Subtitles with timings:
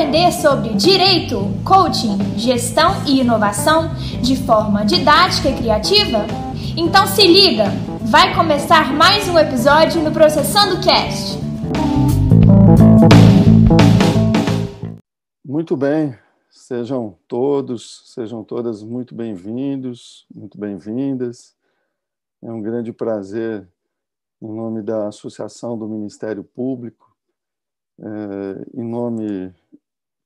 [0.00, 6.24] aprender sobre direito, coaching, gestão e inovação de forma didática e criativa?
[6.74, 7.64] Então se liga,
[8.10, 11.38] vai começar mais um episódio no Processando Cast.
[15.44, 21.54] Muito bem, sejam todos, sejam todas muito bem-vindos, muito bem-vindas.
[22.42, 23.68] É um grande prazer,
[24.40, 27.14] em nome da Associação do Ministério Público,
[27.98, 29.52] é, em nome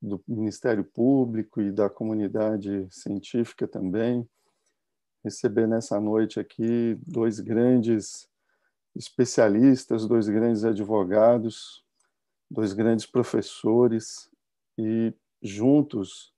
[0.05, 4.29] do Ministério Público e da comunidade científica também,
[5.25, 8.29] receber nessa noite aqui dois grandes
[8.95, 11.83] especialistas, dois grandes advogados,
[12.51, 14.31] dois grandes professores
[14.77, 16.33] e juntos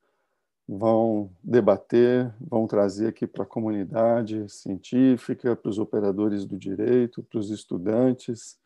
[0.69, 7.39] vão debater, vão trazer aqui para a comunidade científica, para os operadores do direito, para
[7.39, 8.59] os estudantes,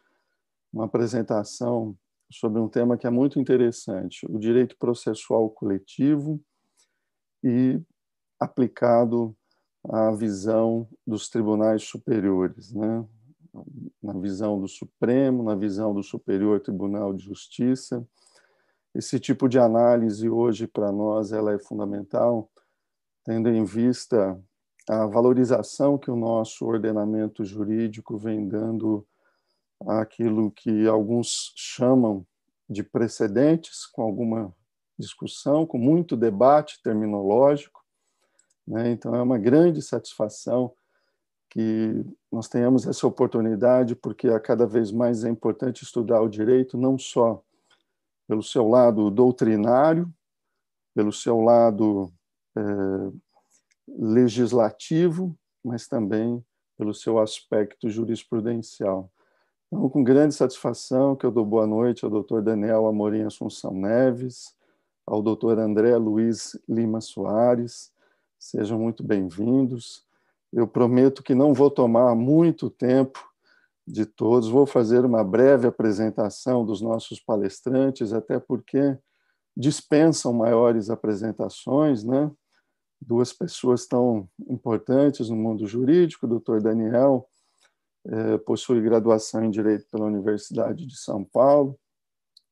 [0.73, 1.97] uma apresentação
[2.31, 6.41] sobre um tema que é muito interessante, o direito processual coletivo
[7.43, 7.81] e
[8.39, 9.37] aplicado
[9.89, 13.05] à visão dos tribunais superiores, né?
[14.03, 18.07] na visão do Supremo, na visão do Superior Tribunal de Justiça.
[18.95, 22.51] Esse tipo de análise hoje para nós ela é fundamental,
[23.25, 24.41] tendo em vista
[24.89, 29.07] a valorização que o nosso ordenamento jurídico vem dando
[29.87, 32.27] aquilo que alguns chamam
[32.69, 34.55] de precedentes, com alguma
[34.99, 37.83] discussão, com muito debate terminológico.
[38.67, 38.91] Né?
[38.91, 40.73] Então, é uma grande satisfação
[41.49, 46.79] que nós tenhamos essa oportunidade, porque a cada vez mais é importante estudar o direito,
[46.79, 47.43] não só
[48.29, 50.09] pelo seu lado doutrinário,
[50.95, 52.13] pelo seu lado
[52.57, 52.63] é,
[53.89, 56.45] legislativo, mas também
[56.79, 59.11] pelo seu aspecto jurisprudencial.
[59.73, 64.53] Então, com grande satisfação que eu dou boa noite ao doutor Daniel Amorim Assunção Neves,
[65.07, 67.93] ao doutor André Luiz Lima Soares.
[68.37, 70.05] Sejam muito bem-vindos.
[70.53, 73.25] Eu prometo que não vou tomar muito tempo
[73.87, 78.99] de todos, vou fazer uma breve apresentação dos nossos palestrantes, até porque
[79.57, 82.29] dispensam maiores apresentações, né?
[83.01, 87.30] Duas pessoas tão importantes no mundo jurídico, o doutor Daniel
[88.45, 91.79] possui graduação em Direito pela Universidade de São Paulo,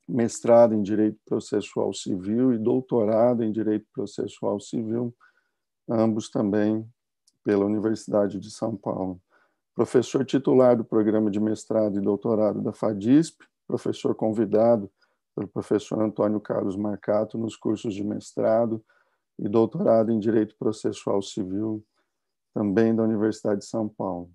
[0.08, 5.14] mestrado em Direito Processual Civil e doutorado em Direito Processual Civil,
[5.88, 6.88] ambos também
[7.44, 9.20] pela Universidade de São Paulo.
[9.74, 14.90] Professor titular do programa de mestrado e doutorado da FADISP, professor convidado
[15.34, 18.84] pelo professor Antônio Carlos Marcato nos cursos de mestrado
[19.38, 21.84] e doutorado em Direito Processual Civil,
[22.52, 24.30] também da Universidade de São Paulo.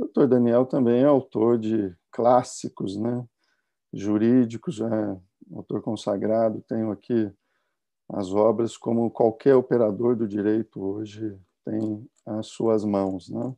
[0.00, 3.22] O doutor Daniel também é autor de clássicos né,
[3.92, 5.20] jurídicos, é
[5.54, 6.64] autor consagrado.
[6.66, 7.30] Tenho aqui
[8.08, 13.28] as obras como qualquer operador do direito hoje tem às suas mãos.
[13.28, 13.54] Né?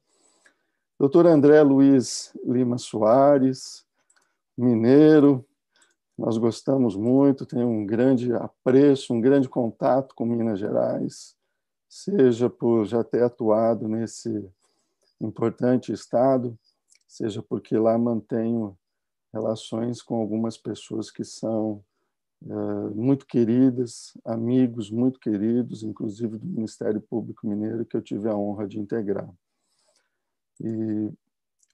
[0.99, 3.87] Doutor André Luiz Lima Soares,
[4.59, 5.47] mineiro,
[6.19, 11.37] nós gostamos muito, tem um grande apreço, um grande contato com Minas Gerais,
[11.89, 14.51] seja por já ter atuado nesse
[15.27, 16.59] importante estado,
[17.07, 18.77] seja porque lá mantenho
[19.33, 21.83] relações com algumas pessoas que são
[22.43, 28.37] uh, muito queridas, amigos muito queridos, inclusive do Ministério Público Mineiro, que eu tive a
[28.37, 29.29] honra de integrar.
[30.61, 31.11] E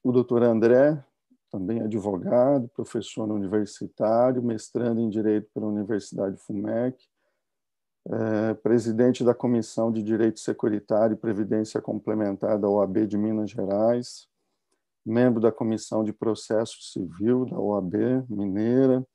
[0.03, 1.03] o doutor André,
[1.51, 7.03] também advogado, professor universitário, mestrando em Direito pela Universidade FUMEC,
[8.11, 14.27] é, presidente da Comissão de Direito Securitário e Previdência Complementar da OAB de Minas Gerais,
[15.05, 19.05] membro da Comissão de Processo Civil da OAB Mineira,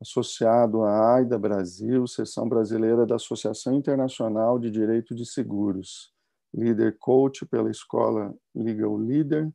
[0.00, 6.12] associado à AIDA Brasil, seção brasileira da Associação Internacional de Direito de Seguros,
[6.52, 9.50] líder coach pela Escola Legal Leader,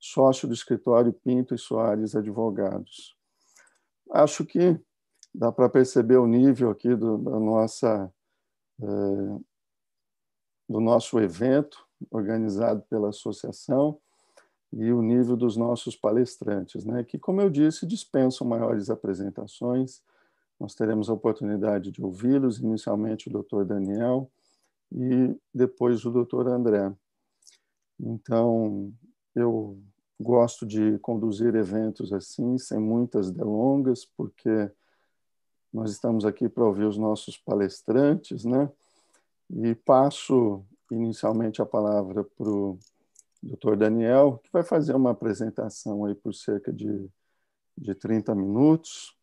[0.00, 3.16] sócio do escritório Pinto e Soares Advogados.
[4.10, 4.80] Acho que
[5.34, 8.12] dá para perceber o nível aqui do, da nossa,
[8.80, 8.86] é,
[10.68, 13.98] do nosso evento organizado pela associação
[14.72, 17.04] e o nível dos nossos palestrantes, né?
[17.04, 20.02] que, como eu disse, dispensam maiores apresentações.
[20.58, 24.30] Nós teremos a oportunidade de ouvi-los, inicialmente o doutor Daniel
[24.90, 26.92] e depois o doutor André.
[28.00, 28.92] Então,
[29.34, 29.78] eu
[30.18, 34.70] gosto de conduzir eventos assim, sem muitas delongas, porque
[35.72, 38.70] nós estamos aqui para ouvir os nossos palestrantes, né?
[39.50, 42.78] E passo inicialmente a palavra para o
[43.42, 43.76] Dr.
[43.76, 47.08] Daniel, que vai fazer uma apresentação aí por cerca de,
[47.76, 49.16] de 30 minutos.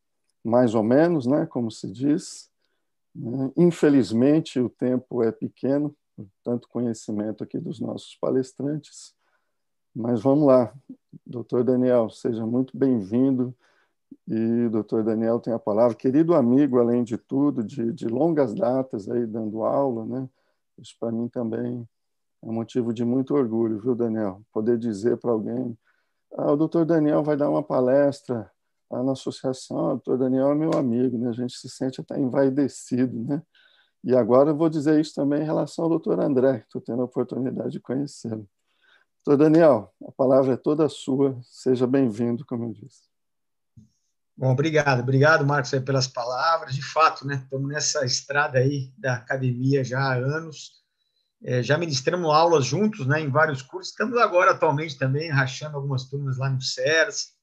[0.44, 2.50] mais ou menos, né, como se diz.
[3.14, 3.52] Né?
[3.58, 5.96] Infelizmente, o tempo é pequeno,
[6.44, 9.14] tanto conhecimento aqui dos nossos palestrantes.
[9.94, 10.74] Mas vamos lá,
[11.26, 13.54] doutor Daniel, seja muito bem-vindo.
[14.28, 15.96] E doutor Daniel tem a palavra.
[15.96, 20.30] Querido amigo, além de tudo, de, de longas datas aí dando aula, né?
[20.78, 21.88] Isso para mim também
[22.44, 24.42] é motivo de muito orgulho, viu, Daniel?
[24.54, 25.78] Poder dizer para alguém:
[26.34, 28.50] ah, o doutor Daniel vai dar uma palestra
[28.90, 31.30] lá na associação, o doutor Daniel é meu amigo, né?
[31.30, 33.42] A gente se sente até envaidecido, né?
[34.04, 37.02] E agora eu vou dizer isso também em relação ao doutor André, que estou tendo
[37.02, 38.48] a oportunidade de conhecê-lo.
[39.26, 43.09] Doutor Daniel, a palavra é toda sua, seja bem-vindo, como eu disse.
[44.40, 46.74] Bom, obrigado, obrigado, Marcos, pelas palavras.
[46.74, 50.80] De fato, né, estamos nessa estrada aí da academia já há anos,
[51.44, 53.92] é, já ministramos aulas juntos, né, em vários cursos.
[53.92, 57.34] Estamos agora, atualmente, também rachando algumas turmas lá no CERS,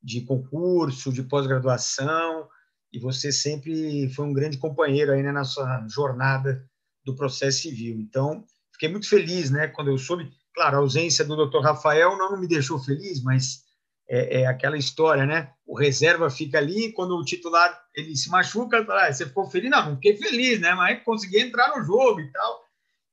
[0.00, 2.46] de concurso, de pós-graduação,
[2.92, 6.64] e você sempre foi um grande companheiro aí né, na sua jornada
[7.04, 7.98] do processo civil.
[7.98, 10.30] Então, fiquei muito feliz, né, quando eu soube.
[10.54, 11.64] Claro, a ausência do Dr.
[11.64, 13.63] Rafael não me deixou feliz, mas
[14.08, 15.52] é, é, aquela história, né?
[15.66, 19.70] O reserva fica ali, quando o titular ele se machuca, ah, você ficou feliz?
[19.70, 20.74] Não, não fiquei feliz, né?
[20.74, 22.64] Mas consegui entrar no jogo e tal.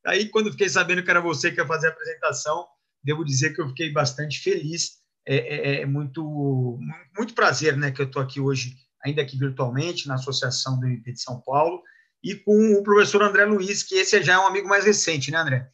[0.06, 2.68] Aí, quando fiquei sabendo que era você que ia fazer a apresentação,
[3.04, 5.00] devo dizer que eu fiquei bastante feliz.
[5.26, 6.80] É, é, é muito,
[7.16, 7.92] muito prazer, né?
[7.92, 11.82] Que eu estou aqui hoje, ainda aqui virtualmente, na Associação do MP de São Paulo,
[12.24, 15.38] e com o professor André Luiz, que esse já é um amigo mais recente, né,
[15.38, 15.70] André?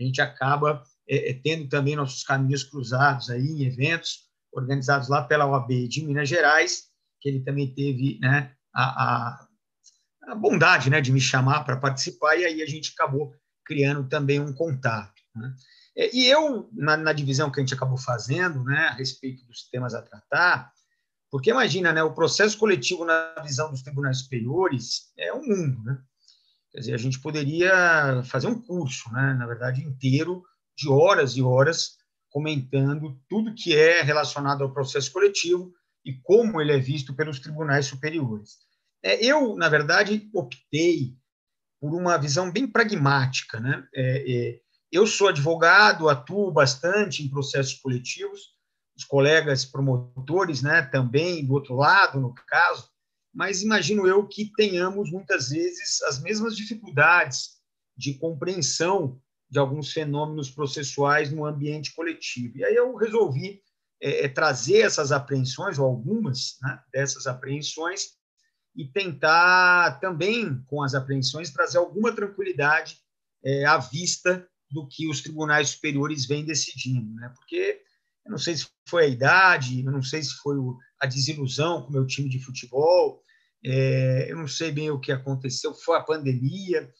[0.00, 5.22] A gente acaba é, é tendo também nossos caminhos cruzados aí em eventos organizados lá
[5.22, 6.84] pela OAB de Minas Gerais,
[7.20, 9.46] que ele também teve né, a, a,
[10.28, 13.34] a bondade né, de me chamar para participar, e aí a gente acabou
[13.64, 15.20] criando também um contato.
[15.34, 15.54] Né?
[15.96, 19.68] É, e eu, na, na, divisão que a gente acabou fazendo, né, a respeito dos
[19.68, 20.72] temas a tratar,
[21.30, 25.98] porque imagina, né, o processo coletivo na visão dos tribunais superiores é um mundo, né?
[26.70, 30.42] Quer dizer, a gente poderia fazer um curso, né, na verdade, inteiro,
[30.76, 31.96] de horas e horas,
[32.32, 35.72] comentando tudo que é relacionado ao processo coletivo
[36.04, 38.56] e como ele é visto pelos tribunais superiores.
[39.04, 41.14] É, eu, na verdade, optei
[41.80, 43.60] por uma visão bem pragmática.
[43.60, 43.86] Né?
[43.94, 48.56] É, é, eu sou advogado, atuo bastante em processos coletivos,
[48.96, 52.88] os colegas promotores né, também, do outro lado, no caso,
[53.34, 57.62] mas imagino eu que tenhamos muitas vezes as mesmas dificuldades
[57.96, 59.20] de compreensão
[59.52, 62.56] de alguns fenômenos processuais no ambiente coletivo.
[62.56, 63.60] E aí eu resolvi
[64.00, 68.12] é, é, trazer essas apreensões, ou algumas né, dessas apreensões,
[68.74, 72.96] e tentar também, com as apreensões, trazer alguma tranquilidade
[73.44, 77.14] é, à vista do que os tribunais superiores vêm decidindo.
[77.16, 77.30] Né?
[77.36, 77.82] Porque
[78.24, 80.56] eu não sei se foi a idade, eu não sei se foi
[80.98, 83.20] a desilusão com o meu time de futebol,
[83.62, 86.90] é, eu não sei bem o que aconteceu, foi a pandemia,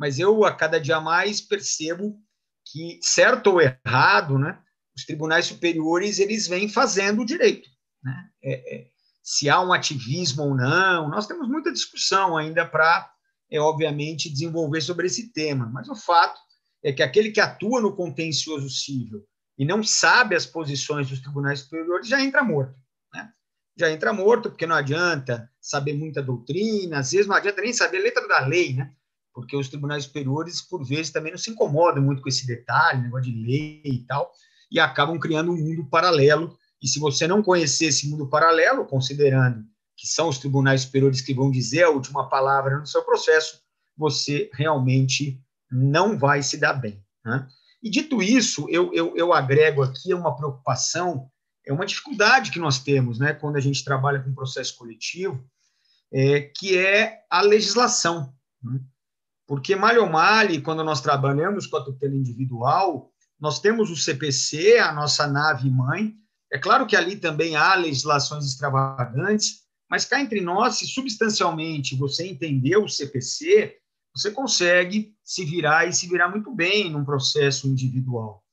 [0.00, 2.18] mas eu a cada dia mais percebo
[2.64, 4.58] que certo ou errado, né,
[4.96, 7.68] os tribunais superiores eles vêm fazendo o direito,
[8.02, 8.30] né?
[8.42, 8.86] É, é,
[9.22, 13.12] se há um ativismo ou não, nós temos muita discussão ainda para,
[13.52, 16.40] é, obviamente, desenvolver sobre esse tema, mas o fato
[16.82, 19.22] é que aquele que atua no contencioso civil
[19.58, 22.74] e não sabe as posições dos tribunais superiores já entra morto.
[23.12, 23.30] Né?
[23.76, 27.98] Já entra morto, porque não adianta saber muita doutrina, às vezes não adianta nem saber
[27.98, 28.94] a letra da lei, né?
[29.32, 33.32] Porque os tribunais superiores, por vezes, também não se incomodam muito com esse detalhe, negócio
[33.32, 34.32] de lei e tal,
[34.70, 36.56] e acabam criando um mundo paralelo.
[36.82, 39.64] E se você não conhecer esse mundo paralelo, considerando
[39.96, 43.60] que são os tribunais superiores que vão dizer a última palavra no seu processo,
[43.96, 45.38] você realmente
[45.70, 47.04] não vai se dar bem.
[47.24, 47.46] Né?
[47.82, 51.30] E dito isso, eu, eu, eu agrego aqui uma preocupação,
[51.66, 55.44] é uma dificuldade que nós temos né, quando a gente trabalha com processo coletivo,
[56.12, 58.34] é, que é a legislação.
[58.62, 58.80] Né?
[59.50, 64.92] Porque, malho male, quando nós trabalhamos com a tutela individual, nós temos o CPC, a
[64.92, 66.14] nossa nave mãe.
[66.52, 72.28] É claro que ali também há legislações extravagantes, mas cá entre nós, se substancialmente você
[72.28, 73.76] entender o CPC,
[74.14, 78.44] você consegue se virar e se virar muito bem num processo individual.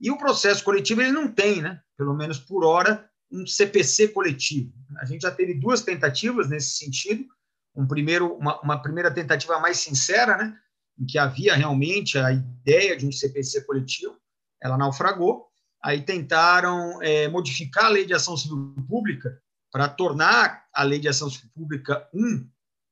[0.00, 1.80] E o processo coletivo ele não tem, né?
[1.98, 4.72] Pelo menos por hora, um CPC coletivo.
[4.98, 7.24] A gente já teve duas tentativas nesse sentido,
[7.74, 10.56] um primeiro, uma, uma, primeira tentativa mais sincera, né,
[10.98, 14.16] em que havia realmente a ideia de um CPC coletivo,
[14.62, 15.48] ela naufragou.
[15.82, 19.38] Aí tentaram é, modificar a lei de ação civil pública
[19.70, 22.48] para tornar a lei de ação civil pública um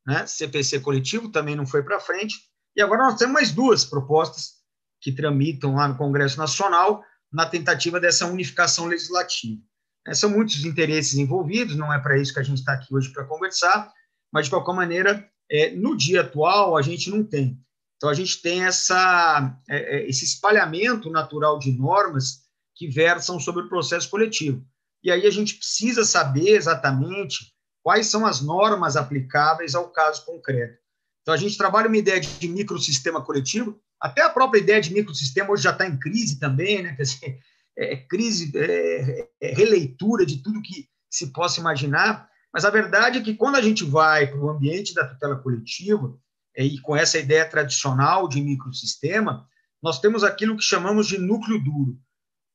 [0.07, 2.37] né, CPC coletivo, também não foi para frente.
[2.77, 4.63] E agora nós temos mais duas propostas
[5.01, 9.61] que tramitam lá no Congresso Nacional na tentativa dessa unificação legislativa.
[10.07, 13.13] É, são muitos interesses envolvidos, não é para isso que a gente está aqui hoje
[13.13, 13.91] para conversar,
[14.33, 17.61] mas de qualquer maneira, é, no dia atual, a gente não tem.
[17.97, 22.43] Então, a gente tem essa, é, é, esse espalhamento natural de normas
[22.75, 24.65] que versam sobre o processo coletivo.
[25.05, 30.79] E aí a gente precisa saber exatamente quais são as normas aplicáveis ao caso concreto.
[31.21, 35.53] Então, a gente trabalha uma ideia de microsistema coletivo, até a própria ideia de microsistema
[35.53, 36.97] hoje já está em crise também, né?
[36.97, 37.39] Quer dizer,
[37.79, 43.23] é, crise, é, é, releitura de tudo que se possa imaginar, mas a verdade é
[43.23, 46.19] que quando a gente vai para o ambiente da tutela coletiva,
[46.55, 49.49] é, e com essa ideia tradicional de microsistema,
[49.83, 51.99] nós temos aquilo que chamamos de núcleo duro,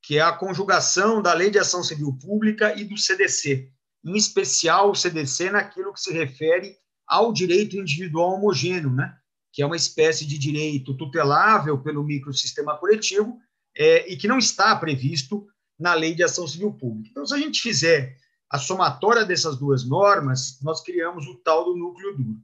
[0.04, 3.70] que é a conjugação da Lei de Ação Civil Pública e do CDC,
[4.06, 6.77] em especial o CDC naquilo que se refere
[7.08, 9.18] ao direito individual homogêneo, né?
[9.51, 13.39] que é uma espécie de direito tutelável pelo microsistema coletivo
[13.75, 15.48] é, e que não está previsto
[15.80, 17.10] na Lei de Ação Civil Pública.
[17.10, 18.16] Então, se a gente fizer
[18.50, 22.42] a somatória dessas duas normas, nós criamos o tal do núcleo duro.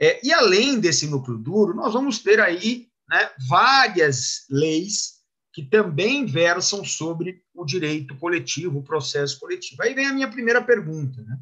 [0.00, 5.18] É, e além desse núcleo duro, nós vamos ter aí né, várias leis
[5.52, 9.82] que também versam sobre o direito coletivo, o processo coletivo.
[9.82, 11.20] Aí vem a minha primeira pergunta.
[11.22, 11.38] Né?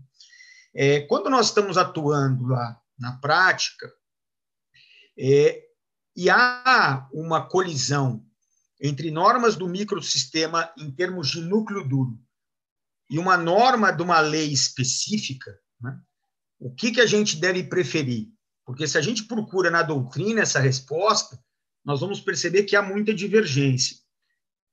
[0.74, 3.92] É, quando nós estamos atuando lá na prática,
[5.18, 5.62] é,
[6.14, 8.24] e há uma colisão
[8.80, 12.18] entre normas do microsistema em termos de núcleo duro
[13.08, 15.98] e uma norma de uma lei específica, né?
[16.58, 18.28] o que, que a gente deve preferir?
[18.64, 21.38] Porque se a gente procura na doutrina essa resposta,
[21.84, 23.96] nós vamos perceber que há muita divergência.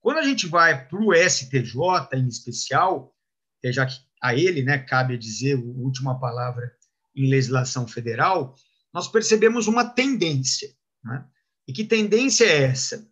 [0.02, 1.74] Quando a gente vai para o STJ,
[2.13, 3.16] em especial,
[3.63, 6.74] é já que a ele né, cabe dizer a última palavra
[7.16, 8.56] em legislação federal,
[8.92, 10.70] nós percebemos uma tendência.
[11.04, 11.25] Né?
[11.68, 13.08] E que tendência é essa?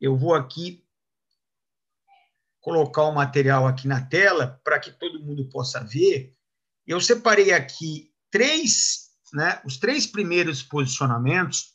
[0.00, 0.81] Eu vou aqui
[2.62, 6.32] colocar o material aqui na tela para que todo mundo possa ver.
[6.86, 11.72] Eu separei aqui três, né, os três primeiros posicionamentos,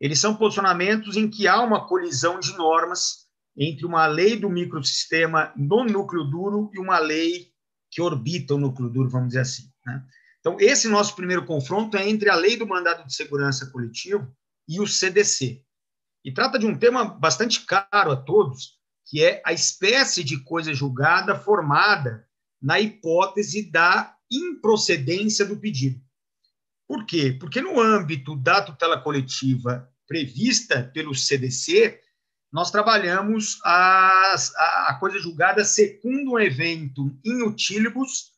[0.00, 5.52] eles são posicionamentos em que há uma colisão de normas entre uma lei do microsistema
[5.56, 7.52] no núcleo duro e uma lei
[7.90, 9.70] que orbita o núcleo duro, vamos dizer assim.
[9.86, 10.04] Né?
[10.40, 14.32] Então, esse nosso primeiro confronto é entre a lei do mandado de segurança coletivo
[14.68, 15.64] e o CDC.
[16.24, 18.77] E trata de um tema bastante caro a todos,
[19.08, 22.26] que é a espécie de coisa julgada formada
[22.60, 26.00] na hipótese da improcedência do pedido.
[26.86, 27.36] Por quê?
[27.38, 32.00] Porque no âmbito da tutela coletiva prevista pelo CDC,
[32.52, 34.34] nós trabalhamos a,
[34.88, 38.32] a, coisa julgada segundo um evento in utilibus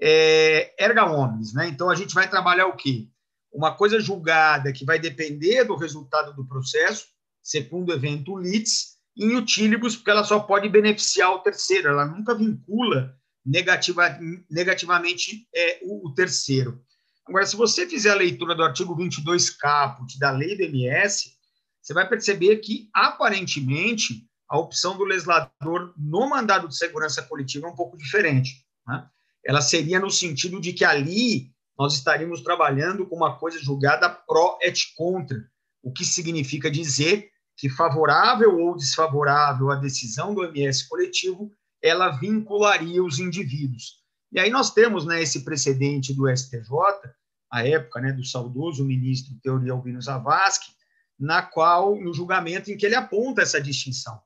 [0.00, 1.52] é, erga omnes.
[1.52, 1.68] Né?
[1.68, 3.08] Então, a gente vai trabalhar o quê?
[3.52, 7.06] Uma coisa julgada que vai depender do resultado do processo,
[7.40, 12.34] segundo o evento litis, em utilibus, porque ela só pode beneficiar o terceiro, ela nunca
[12.34, 13.14] vincula
[13.44, 14.18] negativa,
[14.50, 16.82] negativamente é, o, o, terceiro.
[17.26, 21.32] Agora, se você fizer a leitura do artigo 22 caput da lei do MS,
[21.80, 27.70] você vai perceber que, aparentemente, a opção do legislador no mandado de segurança coletiva é
[27.70, 28.64] um pouco diferente.
[28.86, 29.06] Né?
[29.44, 34.58] Ela seria no sentido de que ali nós estaríamos trabalhando com uma coisa julgada pró
[34.60, 35.36] et contra,
[35.82, 41.50] o que significa dizer que favorável ou desfavorável à decisão do MS coletivo,
[41.82, 44.02] ela vincularia os indivíduos.
[44.32, 46.70] E aí nós temos né, esse precedente do STJ,
[47.50, 50.72] a época né, do saudoso ministro Teori Albino Zavascki,
[51.18, 54.20] na qual, no julgamento em que ele aponta essa distinção.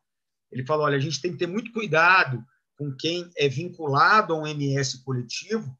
[0.50, 2.44] Ele falou, olha, a gente tem que ter muito cuidado
[2.78, 5.76] com quem é vinculado a um MS coletivo,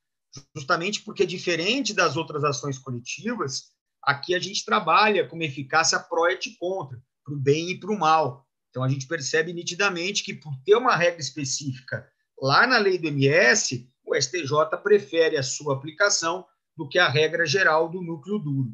[0.55, 3.71] justamente porque, diferente das outras ações coletivas,
[4.03, 7.99] aqui a gente trabalha com eficácia pró et contra para o bem e para o
[7.99, 8.47] mal.
[8.71, 12.09] Então, a gente percebe nitidamente que, por ter uma regra específica
[12.41, 17.45] lá na lei do MS, o STJ prefere a sua aplicação do que a regra
[17.45, 18.71] geral do núcleo duro.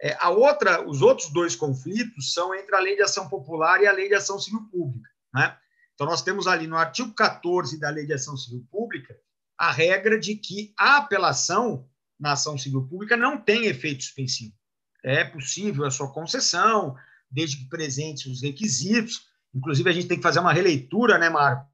[0.00, 3.86] É, a outra, os outros dois conflitos são entre a lei de ação popular e
[3.86, 5.08] a lei de ação civil pública.
[5.32, 5.56] Né?
[5.94, 9.16] Então, nós temos ali no artigo 14 da lei de ação civil pública
[9.56, 14.54] a regra de que a apelação na ação civil pública não tem efeito suspensivo.
[15.04, 16.96] É possível a sua concessão,
[17.32, 19.22] desde que presente os requisitos.
[19.54, 21.66] Inclusive, a gente tem que fazer uma releitura, né, Marcos,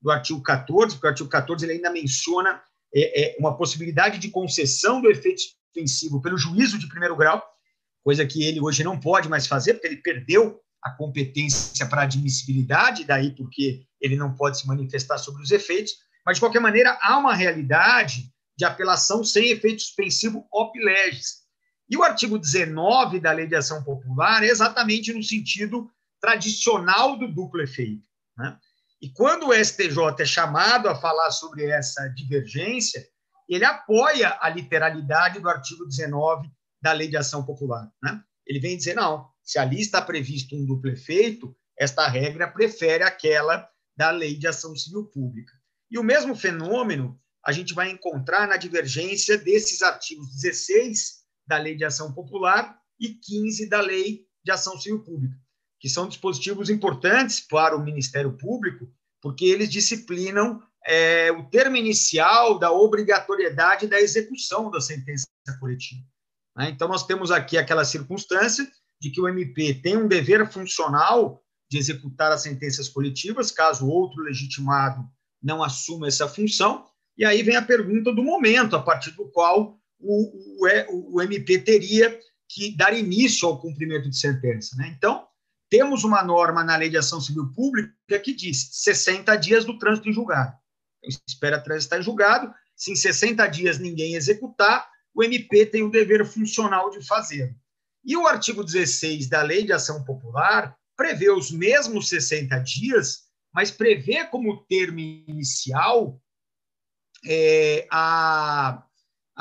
[0.00, 2.62] do artigo 14, porque o artigo 14 ele ainda menciona
[2.94, 7.42] é, é, uma possibilidade de concessão do efeito suspensivo pelo juízo de primeiro grau,
[8.02, 13.04] coisa que ele hoje não pode mais fazer, porque ele perdeu a competência para admissibilidade,
[13.04, 15.92] daí porque ele não pode se manifestar sobre os efeitos,
[16.24, 21.40] mas, de qualquer maneira, há uma realidade de apelação sem efeito suspensivo op legis,
[21.90, 27.26] e o artigo 19 da Lei de Ação Popular é exatamente no sentido tradicional do
[27.26, 28.06] duplo efeito.
[28.38, 28.56] Né?
[29.02, 33.04] E quando o STJ é chamado a falar sobre essa divergência,
[33.48, 36.48] ele apoia a literalidade do artigo 19
[36.80, 37.90] da Lei de Ação Popular.
[38.00, 38.22] Né?
[38.46, 43.68] Ele vem dizer, não, se ali está previsto um duplo efeito, esta regra prefere aquela
[43.96, 45.52] da Lei de Ação Civil Pública.
[45.90, 51.19] E o mesmo fenômeno a gente vai encontrar na divergência desses artigos 16
[51.50, 55.36] da Lei de Ação Popular e 15 da Lei de Ação Civil Pública
[55.80, 58.86] que são dispositivos importantes para o Ministério Público,
[59.20, 65.26] porque eles disciplinam é, o termo inicial da obrigatoriedade da execução da sentença
[65.58, 66.02] coletiva.
[66.56, 66.68] Né?
[66.68, 71.78] Então, nós temos aqui aquela circunstância de que o MP tem um dever funcional de
[71.78, 75.02] executar as sentenças coletivas, caso outro legitimado
[75.42, 76.84] não assuma essa função,
[77.16, 81.58] e aí vem a pergunta do momento, a partir do qual o, o, o MP
[81.58, 84.74] teria que dar início ao cumprimento de sentença.
[84.76, 84.92] Né?
[84.96, 85.26] Então,
[85.68, 90.08] temos uma norma na Lei de Ação Civil Pública que diz 60 dias do trânsito
[90.08, 90.52] em julgado.
[91.02, 92.52] Então, espera transitar em julgado.
[92.74, 97.54] Se em 60 dias ninguém executar, o MP tem o dever funcional de fazer.
[98.04, 103.70] E o artigo 16 da Lei de Ação Popular prevê os mesmos 60 dias, mas
[103.70, 106.20] prevê como termo inicial
[107.26, 108.82] é, a,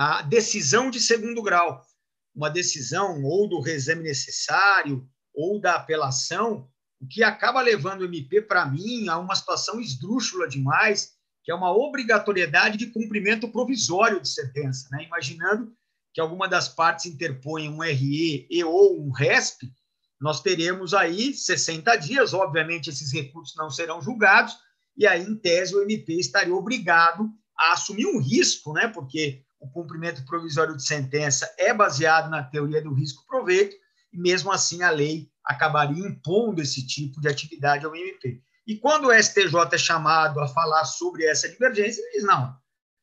[0.01, 1.85] a decisão de segundo grau.
[2.33, 6.69] Uma decisão ou do reexame necessário, ou da apelação,
[7.01, 11.55] o que acaba levando o MP, para mim, a uma situação esdrúxula demais, que é
[11.55, 14.87] uma obrigatoriedade de cumprimento provisório de sentença.
[14.89, 15.03] Né?
[15.03, 15.73] Imaginando
[16.13, 19.69] que alguma das partes interpõe um RE e ou um RESP,
[20.17, 24.55] nós teremos aí 60 dias, obviamente esses recursos não serão julgados,
[24.95, 28.87] e aí, em tese, o MP estaria obrigado a assumir um risco, né?
[28.87, 33.75] porque o cumprimento provisório de sentença é baseado na teoria do risco-proveito,
[34.11, 38.41] e mesmo assim a lei acabaria impondo esse tipo de atividade ao MP.
[38.65, 42.55] E quando o STJ é chamado a falar sobre essa divergência, ele diz: não,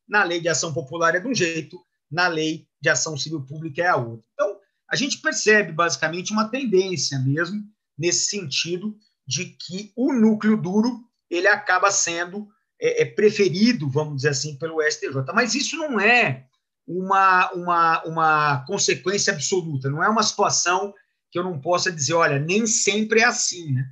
[0.08, 3.82] na lei de ação popular é de um jeito, na lei de ação civil pública
[3.82, 4.24] é a outra.
[4.32, 7.62] Então, a gente percebe basicamente uma tendência mesmo
[7.98, 12.48] nesse sentido de que o núcleo duro ele acaba sendo
[12.80, 15.32] é, é preferido, vamos dizer assim, pelo STJ.
[15.34, 16.46] Mas isso não é
[16.86, 20.94] uma, uma, uma consequência absoluta, não é uma situação
[21.30, 23.72] que eu não possa dizer, olha, nem sempre é assim.
[23.72, 23.84] Né?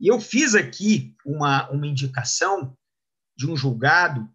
[0.00, 2.76] E eu fiz aqui uma, uma indicação
[3.36, 4.28] de um julgado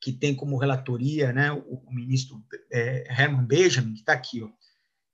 [0.00, 4.42] que tem como relatoria né, o, o ministro é, Herman Benjamin, que está aqui.
[4.42, 4.50] Ó.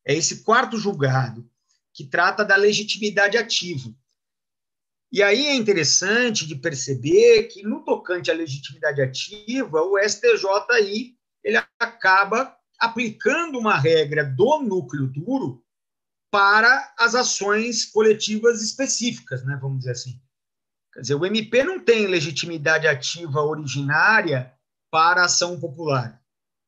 [0.04, 1.48] É esse quarto julgado
[1.92, 3.94] que trata da legitimidade ativa.
[5.12, 11.14] E aí é interessante de perceber que, no tocante à legitimidade ativa, o STJ aí
[11.42, 15.62] ele acaba aplicando uma regra do núcleo duro
[16.30, 20.20] para as ações coletivas específicas, né, vamos dizer assim.
[20.92, 24.52] Quer dizer, o MP não tem legitimidade ativa originária
[24.90, 26.20] para a ação popular.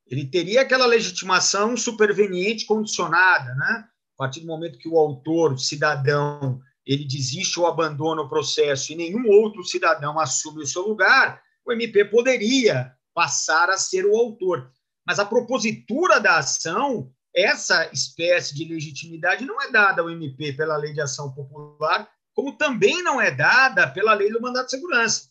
[0.07, 3.89] Ele teria aquela legitimação superveniente condicionada, né?
[4.15, 8.93] A partir do momento que o autor, o cidadão, ele desiste ou abandona o processo
[8.93, 14.17] e nenhum outro cidadão assume o seu lugar, o MP poderia passar a ser o
[14.17, 14.71] autor.
[15.07, 20.77] Mas a propositura da ação, essa espécie de legitimidade não é dada ao MP pela
[20.77, 25.31] Lei de Ação Popular, como também não é dada pela Lei do Mandato de Segurança.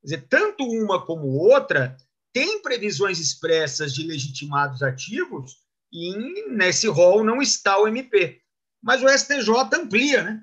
[0.00, 1.96] Quer dizer, tanto uma como outra
[2.32, 5.56] tem previsões expressas de legitimados ativos
[5.92, 8.40] e nesse rol não está o MP.
[8.82, 10.42] Mas o STJ amplia né,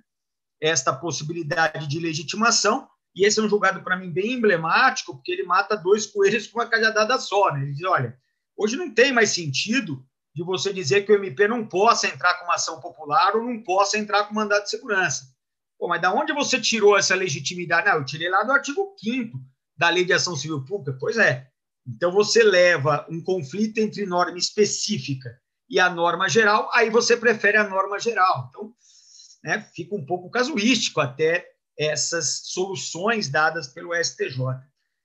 [0.61, 5.43] esta possibilidade de legitimação e esse é um julgado, para mim, bem emblemático, porque ele
[5.43, 7.51] mata dois coelhos com uma cajadada só.
[7.53, 7.61] Né?
[7.61, 8.17] Ele diz: olha,
[8.57, 12.43] hoje não tem mais sentido de você dizer que o MP não possa entrar com
[12.43, 15.33] uma ação popular ou não possa entrar com mandato de segurança.
[15.79, 17.87] Pô, mas da onde você tirou essa legitimidade?
[17.87, 19.39] Não, eu tirei lá do artigo 5
[19.77, 20.97] da Lei de Ação Civil Pública.
[20.99, 21.47] Pois é.
[21.87, 25.39] Então você leva um conflito entre norma específica
[25.69, 28.47] e a norma geral, aí você prefere a norma geral.
[28.49, 28.73] Então,
[29.45, 34.39] né, fica um pouco casuístico até essas soluções dadas pelo STJ.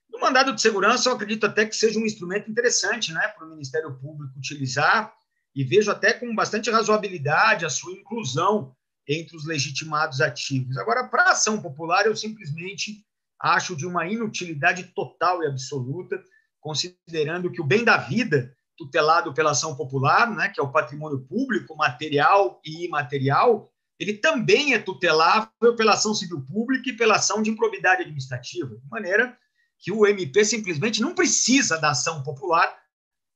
[0.09, 3.51] No mandado de segurança, eu acredito até que seja um instrumento interessante né, para o
[3.51, 5.13] Ministério Público utilizar,
[5.55, 8.75] e vejo até com bastante razoabilidade a sua inclusão
[9.07, 10.79] entre os legitimados ativos.
[10.79, 13.05] Agora, para ação popular, eu simplesmente
[13.39, 16.23] acho de uma inutilidade total e absoluta,
[16.61, 21.21] considerando que o bem da vida, tutelado pela ação popular, né, que é o patrimônio
[21.27, 23.70] público, material e imaterial,
[24.01, 28.89] ele também é tutelável pela ação civil pública e pela ação de improbidade administrativa, de
[28.89, 29.39] maneira
[29.79, 32.81] que o MP simplesmente não precisa da ação popular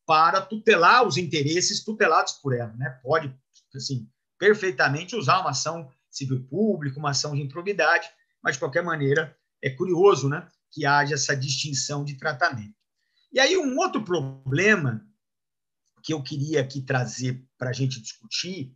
[0.06, 2.98] para tutelar os interesses tutelados por ela, né?
[3.02, 3.34] Pode,
[3.74, 8.08] assim, perfeitamente usar uma ação civil pública, uma ação de improbidade,
[8.42, 12.74] mas de qualquer maneira é curioso né, que haja essa distinção de tratamento.
[13.30, 15.06] E aí, um outro problema
[16.02, 18.74] que eu queria aqui trazer para a gente discutir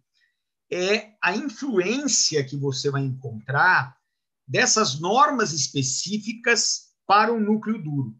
[0.70, 3.96] é a influência que você vai encontrar
[4.46, 8.16] dessas normas específicas para o núcleo duro.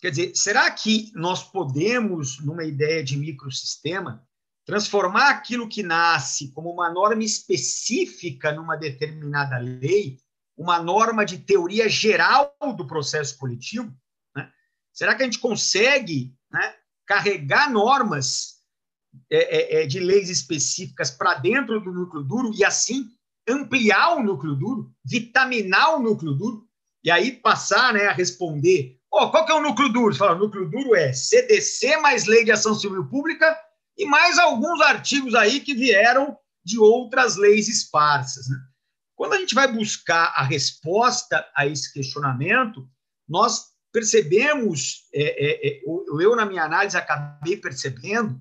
[0.00, 4.26] Quer dizer, será que nós podemos, numa ideia de microsistema,
[4.64, 10.18] transformar aquilo que nasce como uma norma específica numa determinada lei,
[10.56, 13.94] uma norma de teoria geral do processo coletivo?
[14.34, 14.50] Né?
[14.92, 18.59] Será que a gente consegue né, carregar normas
[19.30, 23.06] é, é, é de leis específicas para dentro do núcleo duro e assim
[23.48, 26.66] ampliar o núcleo duro, vitaminar o núcleo duro,
[27.02, 30.14] e aí passar né, a responder Oh, qual que é o núcleo duro?
[30.14, 33.58] Você fala, núcleo duro é CDC mais Lei de Ação Civil Pública
[33.98, 38.48] e mais alguns artigos aí que vieram de outras leis esparsas.
[38.48, 38.56] Né?
[39.16, 42.88] Quando a gente vai buscar a resposta a esse questionamento,
[43.28, 48.40] nós percebemos, é, é, é, eu na minha análise acabei percebendo,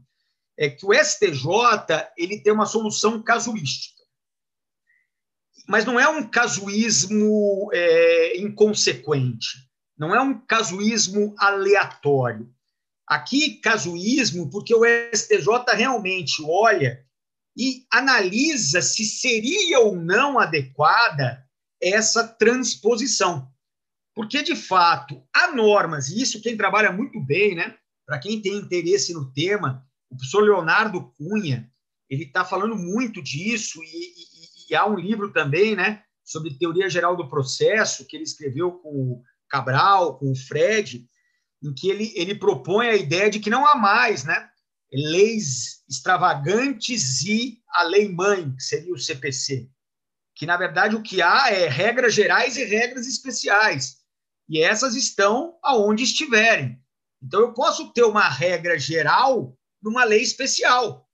[0.59, 4.03] é que o STJ ele tem uma solução casuística.
[5.67, 9.69] Mas não é um casuísmo é, inconsequente
[9.99, 12.49] não é um casuísmo aleatório.
[13.05, 17.05] Aqui, casuísmo, porque o STJ realmente olha
[17.57, 21.45] e analisa se seria ou não adequada
[21.81, 23.51] essa transposição.
[24.15, 27.75] Porque, de fato, há normas, e isso quem trabalha muito bem, né?
[28.05, 31.71] Para quem tem interesse no tema, o professor Leonardo Cunha,
[32.09, 36.03] ele está falando muito disso, e, e, e, há um livro também, né?
[36.23, 41.07] Sobre teoria geral do processo, que ele escreveu com Cabral, com o Fred,
[41.63, 44.49] em que ele, ele propõe a ideia de que não há mais né,
[44.91, 49.69] leis extravagantes e a lei mãe, que seria o CPC.
[50.35, 53.97] Que, na verdade, o que há é regras gerais e regras especiais.
[54.47, 56.81] E essas estão aonde estiverem.
[57.21, 61.07] Então, eu posso ter uma regra geral numa lei especial.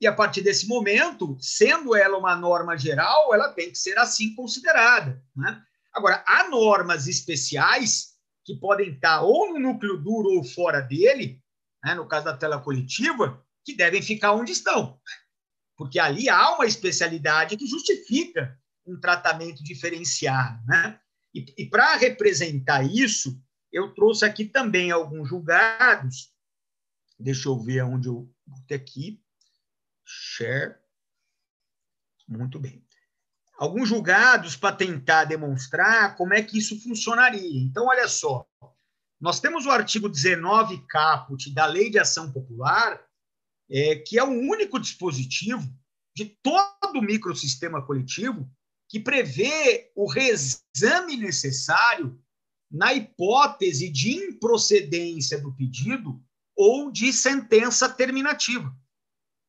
[0.00, 4.34] E, a partir desse momento, sendo ela uma norma geral, ela tem que ser assim
[4.34, 5.22] considerada.
[5.34, 5.62] Né?
[5.92, 8.12] Agora, há normas especiais
[8.44, 11.40] que podem estar ou no núcleo duro ou fora dele,
[11.84, 14.98] né, no caso da tela coletiva, que devem ficar onde estão.
[15.76, 20.60] Porque ali há uma especialidade que justifica um tratamento diferenciado.
[20.66, 20.98] Né?
[21.34, 23.40] E, e para representar isso,
[23.72, 26.31] eu trouxe aqui também alguns julgados.
[27.22, 29.22] Deixa eu ver onde eu botei aqui.
[30.04, 30.76] Share.
[32.28, 32.84] Muito bem
[33.62, 37.62] alguns julgados para tentar demonstrar como é que isso funcionaria.
[37.62, 38.44] Então, olha só,
[39.20, 43.00] nós temos o artigo 19 caput da Lei de Ação Popular,
[43.70, 45.72] é, que é o único dispositivo
[46.12, 48.50] de todo o microsistema coletivo
[48.88, 52.20] que prevê o reexame necessário
[52.68, 56.20] na hipótese de improcedência do pedido
[56.56, 58.72] ou de sentença terminativa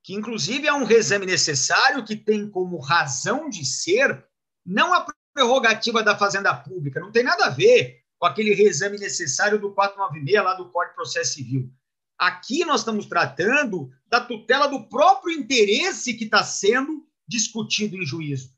[0.03, 4.23] que inclusive é um reexame necessário que tem como razão de ser
[4.65, 9.59] não a prerrogativa da Fazenda Pública, não tem nada a ver com aquele reexame necessário
[9.59, 11.71] do 496 lá do Código de Processo Civil.
[12.17, 18.53] Aqui nós estamos tratando da tutela do próprio interesse que está sendo discutido em juízo.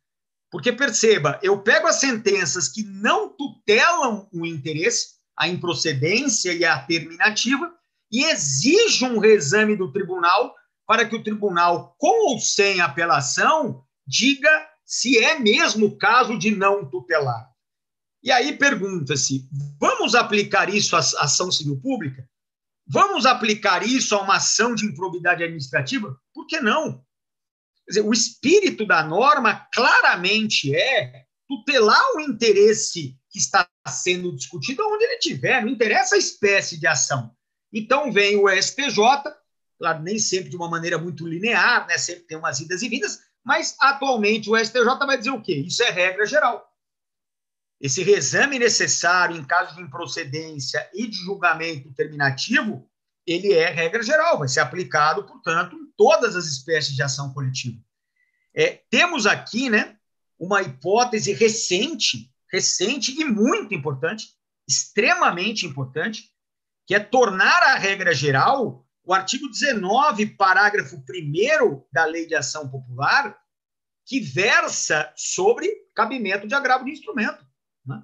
[0.51, 6.79] Porque perceba, eu pego as sentenças que não tutelam o interesse, a improcedência e a
[6.79, 7.73] terminativa,
[8.11, 14.69] e exijo um reexame do tribunal para que o tribunal, com ou sem apelação, diga
[14.85, 17.49] se é mesmo caso de não tutelar.
[18.23, 19.47] E aí pergunta-se:
[19.79, 22.27] vamos aplicar isso à ação civil pública?
[22.87, 26.15] Vamos aplicar isso a uma ação de improbidade administrativa?
[26.33, 27.03] Por que não?
[27.85, 34.83] Quer dizer, o espírito da norma claramente é tutelar o interesse que está sendo discutido
[34.87, 37.34] onde ele estiver, não interessa a espécie de ação.
[37.75, 38.95] Então vem o STJ
[39.77, 41.97] claro, nem sempre de uma maneira muito linear, né?
[41.97, 45.55] sempre tem umas idas e vindas, mas atualmente o STJ vai dizer o quê?
[45.55, 46.71] Isso é regra geral.
[47.79, 52.89] Esse reexame necessário em caso de improcedência e de julgamento terminativo,
[53.27, 57.77] ele é regra geral, vai ser aplicado, portanto, em todas as espécies de ação coletiva.
[58.53, 59.97] É, temos aqui né,
[60.39, 64.29] uma hipótese recente, recente e muito importante,
[64.67, 66.31] extremamente importante,
[66.85, 72.67] que é tornar a regra geral o artigo 19, parágrafo 1 da Lei de Ação
[72.67, 73.39] Popular,
[74.03, 77.45] que versa sobre cabimento de agravo de instrumento.
[77.85, 78.03] Né?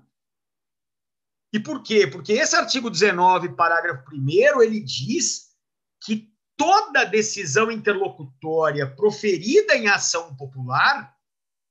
[1.52, 2.06] E por quê?
[2.06, 5.56] Porque esse artigo 19, parágrafo 1, ele diz
[6.04, 11.16] que toda decisão interlocutória proferida em ação popular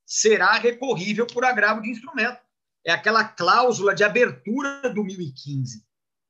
[0.05, 2.41] será recorrível por agravo de instrumento.
[2.85, 5.87] é aquela cláusula de abertura do 1015,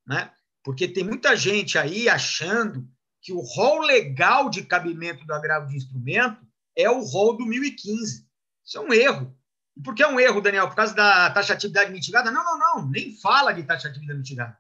[0.07, 0.31] né?
[0.63, 2.87] Porque tem muita gente aí achando
[3.21, 6.41] que o rol legal de cabimento do agravo de instrumento
[6.77, 8.27] é o rol do 1015.
[8.65, 9.37] Isso é um erro.
[9.77, 10.69] E por que é um erro, Daniel?
[10.69, 12.31] Por causa da taxatividade mitigada?
[12.31, 12.89] Não, não, não.
[12.89, 14.59] Nem fala de taxatividade mitigada.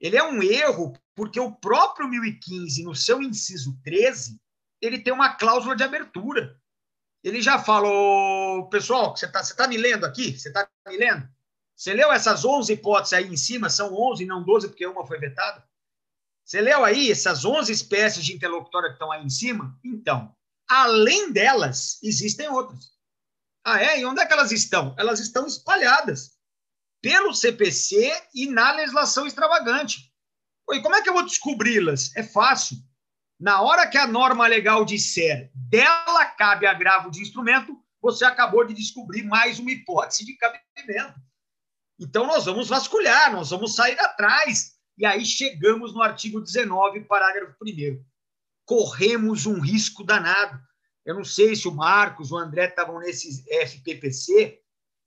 [0.00, 4.40] Ele é um erro porque o próprio 1015, no seu inciso 13,
[4.80, 6.58] ele tem uma cláusula de abertura.
[7.22, 10.38] Ele já falou, pessoal, você está tá me lendo aqui?
[10.38, 11.28] Você está me lendo?
[11.80, 13.70] Você leu essas 11 hipóteses aí em cima?
[13.70, 15.66] São 11 não 12, porque uma foi vetada?
[16.44, 19.74] Você leu aí essas 11 espécies de interlocutória que estão aí em cima?
[19.82, 20.36] Então,
[20.68, 22.90] além delas, existem outras.
[23.64, 23.98] Ah, é?
[23.98, 24.94] E onde é que elas estão?
[24.98, 26.32] Elas estão espalhadas
[27.00, 30.12] pelo CPC e na legislação extravagante.
[30.72, 32.14] E como é que eu vou descobri-las?
[32.14, 32.76] É fácil.
[33.40, 38.74] Na hora que a norma legal disser dela cabe agravo de instrumento, você acabou de
[38.74, 41.29] descobrir mais uma hipótese de cabimento.
[42.00, 44.72] Então, nós vamos vasculhar, nós vamos sair atrás.
[44.96, 48.02] E aí chegamos no artigo 19, parágrafo 1.
[48.64, 50.58] Corremos um risco danado.
[51.04, 54.60] Eu não sei se o Marcos, o André estavam nesse FPPC,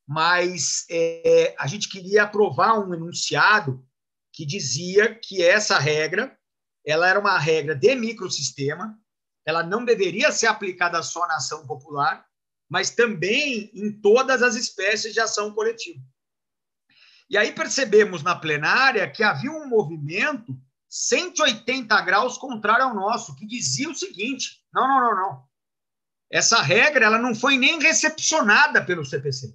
[0.07, 3.83] mas é, a gente queria aprovar um enunciado
[4.31, 6.37] que dizia que essa regra
[6.85, 8.99] ela era uma regra de microsistema,
[9.45, 12.25] ela não deveria ser aplicada só na ação popular,
[12.69, 15.99] mas também em todas as espécies de ação coletiva.
[17.33, 20.55] E aí percebemos na plenária que havia um movimento
[20.87, 25.43] 180 graus contrário ao nosso, que dizia o seguinte: não, não, não, não.
[26.31, 29.51] Essa regra ela não foi nem recepcionada pelo CPC.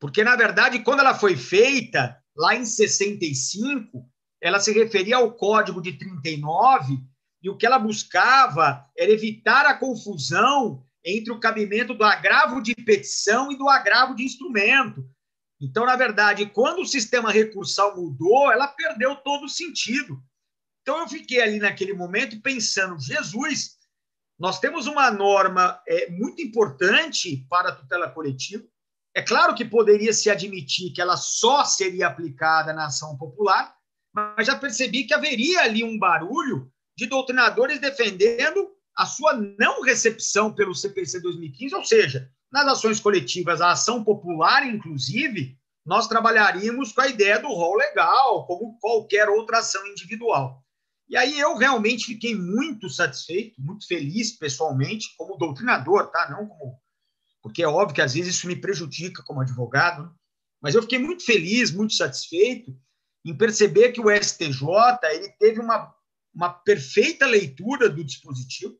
[0.00, 4.04] Porque, na verdade, quando ela foi feita, lá em 65,
[4.40, 6.98] ela se referia ao Código de 39
[7.40, 12.74] e o que ela buscava era evitar a confusão entre o cabimento do agravo de
[12.74, 15.08] petição e do agravo de instrumento.
[15.62, 20.20] Então, na verdade, quando o sistema recursal mudou, ela perdeu todo o sentido.
[20.82, 23.78] Então, eu fiquei ali naquele momento pensando: Jesus,
[24.36, 28.64] nós temos uma norma é, muito importante para a tutela coletiva.
[29.14, 33.72] É claro que poderia se admitir que ela só seria aplicada na ação popular,
[34.12, 40.52] mas já percebi que haveria ali um barulho de doutrinadores defendendo a sua não recepção
[40.52, 47.00] pelo CPC 2015, ou seja, nas ações coletivas, a ação popular, inclusive, nós trabalharíamos com
[47.00, 50.62] a ideia do rol legal, como qualquer outra ação individual.
[51.08, 56.30] E aí eu realmente fiquei muito satisfeito, muito feliz pessoalmente, como doutrinador, tá?
[56.30, 56.80] Não como.
[57.42, 60.10] Porque é óbvio que às vezes isso me prejudica como advogado, né?
[60.60, 62.76] mas eu fiquei muito feliz, muito satisfeito
[63.24, 64.62] em perceber que o STJ
[65.12, 65.92] ele teve uma,
[66.34, 68.76] uma perfeita leitura do dispositivo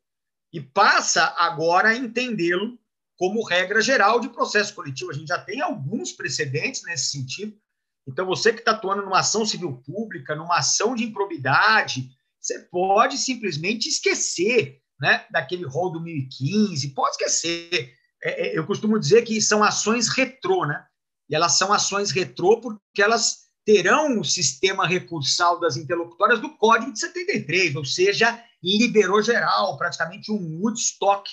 [0.52, 2.78] e passa agora a entendê-lo
[3.22, 5.12] como regra geral de processo coletivo.
[5.12, 7.56] A gente já tem alguns precedentes nesse sentido.
[8.04, 13.16] Então, você que está atuando numa ação civil pública, numa ação de improbidade, você pode
[13.16, 17.94] simplesmente esquecer né, daquele rol do 2015, pode esquecer.
[18.24, 20.84] É, é, eu costumo dizer que são ações retrô, né?
[21.30, 26.92] E elas são ações retrô porque elas terão o sistema recursal das interlocutórias do Código
[26.92, 31.30] de 73, ou seja, liberou geral, praticamente um Woodstock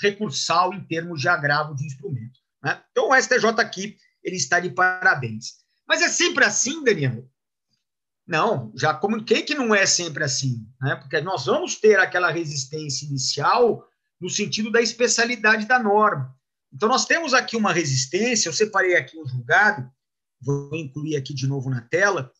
[0.00, 2.40] recursal em termos de agravo de instrumento.
[2.62, 2.82] Né?
[2.90, 5.60] Então, o STJ aqui ele está de parabéns.
[5.86, 7.28] Mas é sempre assim, Daniel?
[8.26, 10.94] Não, já comuniquei que não é sempre assim, né?
[10.96, 13.84] porque nós vamos ter aquela resistência inicial
[14.20, 16.34] no sentido da especialidade da norma.
[16.72, 19.90] Então, nós temos aqui uma resistência, eu separei aqui o julgado,
[20.40, 22.30] vou incluir aqui de novo na tela,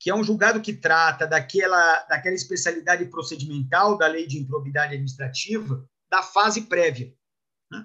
[0.00, 5.86] que é um julgado que trata daquela, daquela especialidade procedimental da lei de improbidade administrativa
[6.10, 7.12] da fase prévia.
[7.70, 7.84] Né?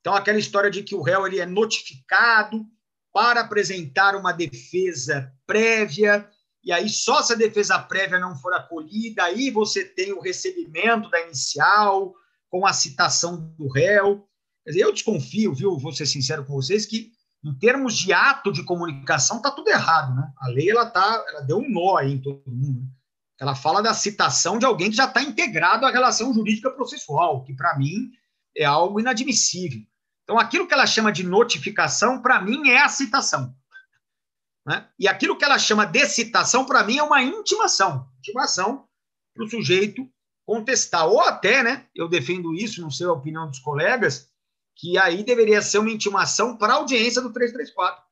[0.00, 2.64] Então, aquela história de que o réu ele é notificado
[3.12, 6.28] para apresentar uma defesa prévia,
[6.64, 11.10] e aí só se a defesa prévia não for acolhida, aí você tem o recebimento
[11.10, 12.14] da inicial,
[12.48, 14.28] com a citação do réu.
[14.66, 17.10] Dizer, eu desconfio, viu, vou ser sincero com vocês, que
[17.44, 20.32] em termos de ato de comunicação, está tudo errado, né?
[20.38, 22.86] A lei ela tá, ela deu um nó aí em todo mundo.
[23.42, 27.52] Ela fala da citação de alguém que já está integrado à relação jurídica processual, que
[27.52, 28.12] para mim
[28.56, 29.80] é algo inadmissível.
[30.22, 33.52] Então, aquilo que ela chama de notificação, para mim, é a citação.
[34.64, 34.88] Né?
[34.96, 38.08] E aquilo que ela chama de citação, para mim, é uma intimação.
[38.20, 38.86] Intimação
[39.34, 40.08] para o sujeito
[40.46, 41.08] contestar.
[41.08, 44.30] Ou até, né, eu defendo isso, não sei a opinião dos colegas,
[44.76, 48.04] que aí deveria ser uma intimação para a audiência do 334.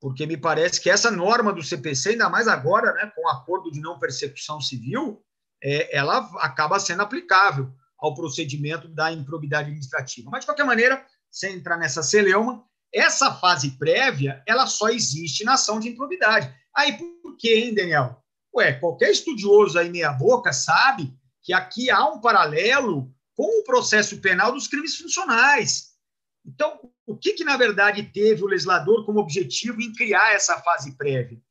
[0.00, 3.70] Porque me parece que essa norma do CPC, ainda mais agora, né, com o acordo
[3.70, 5.22] de não persecução civil,
[5.62, 10.30] é, ela acaba sendo aplicável ao procedimento da improbidade administrativa.
[10.30, 15.54] Mas, de qualquer maneira, sem entrar nessa celeuma, essa fase prévia, ela só existe na
[15.54, 16.52] ação de improbidade.
[16.74, 18.22] Aí por quê, hein, Daniel?
[18.54, 24.20] Ué, qualquer estudioso aí meia boca sabe que aqui há um paralelo com o processo
[24.20, 25.90] penal dos crimes funcionais.
[26.44, 30.96] Então, o que, que na verdade teve o legislador como objetivo em criar essa fase
[30.96, 31.42] prévia?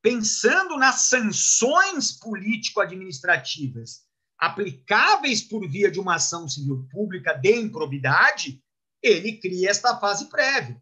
[0.00, 4.06] Pensando nas sanções político-administrativas
[4.38, 8.62] aplicáveis por via de uma ação civil pública de improbidade,
[9.02, 10.80] ele cria esta fase prévia.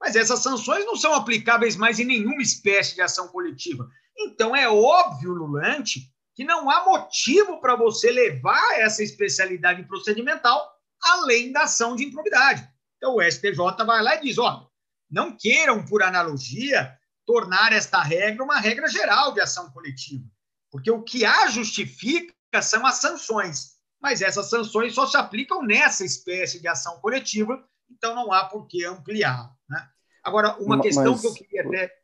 [0.00, 3.86] Mas essas sanções não são aplicáveis mais em nenhuma espécie de ação coletiva.
[4.16, 11.52] Então é óbvio, Lulante, que não há motivo para você levar essa especialidade procedimental além
[11.52, 12.66] da ação de improbidade.
[13.02, 14.70] Então o STJ vai lá e diz: ó,
[15.10, 20.24] não queiram, por analogia, tornar esta regra uma regra geral de ação coletiva,
[20.70, 26.04] porque o que a justifica são as sanções, mas essas sanções só se aplicam nessa
[26.04, 29.52] espécie de ação coletiva, então não há por que ampliar.
[29.68, 29.84] Né?
[30.22, 32.01] Agora, uma mas, questão que eu queria até.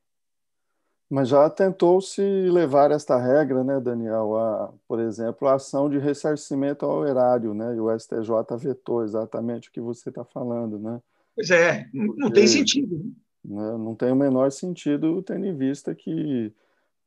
[1.10, 6.84] Mas já tentou-se levar esta regra, né, Daniel, a, por exemplo, a ação de ressarcimento
[6.84, 11.00] ao erário, né, e o STJ vetou exatamente o que você está falando, né?
[11.34, 13.10] Pois é, não, não tem sentido.
[13.42, 16.52] Né, não tem o menor sentido, tendo em vista que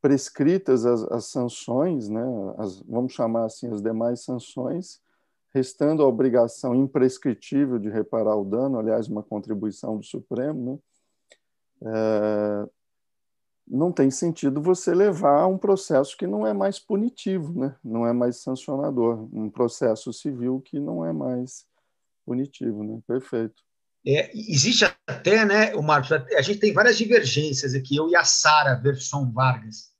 [0.00, 2.24] prescritas as, as sanções, né,
[2.58, 5.00] as, vamos chamar assim, as demais sanções,
[5.54, 10.82] restando a obrigação imprescritível de reparar o dano, aliás, uma contribuição do Supremo,
[11.80, 12.68] né, é,
[13.66, 17.74] não tem sentido você levar um processo que não é mais punitivo, né?
[17.82, 21.64] não é mais sancionador, um processo civil que não é mais
[22.24, 22.82] punitivo.
[22.82, 23.00] Né?
[23.06, 23.62] Perfeito.
[24.04, 28.24] É, existe até, né, o Marcos, a gente tem várias divergências aqui, eu e a
[28.24, 29.92] Sara Verson Vargas,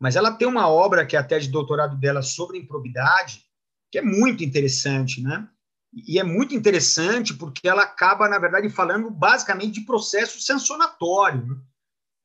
[0.00, 3.44] mas ela tem uma obra que é até de doutorado dela sobre improbidade,
[3.90, 5.48] que é muito interessante, né?
[5.92, 11.62] E é muito interessante porque ela acaba, na verdade, falando basicamente de processo sancionatório.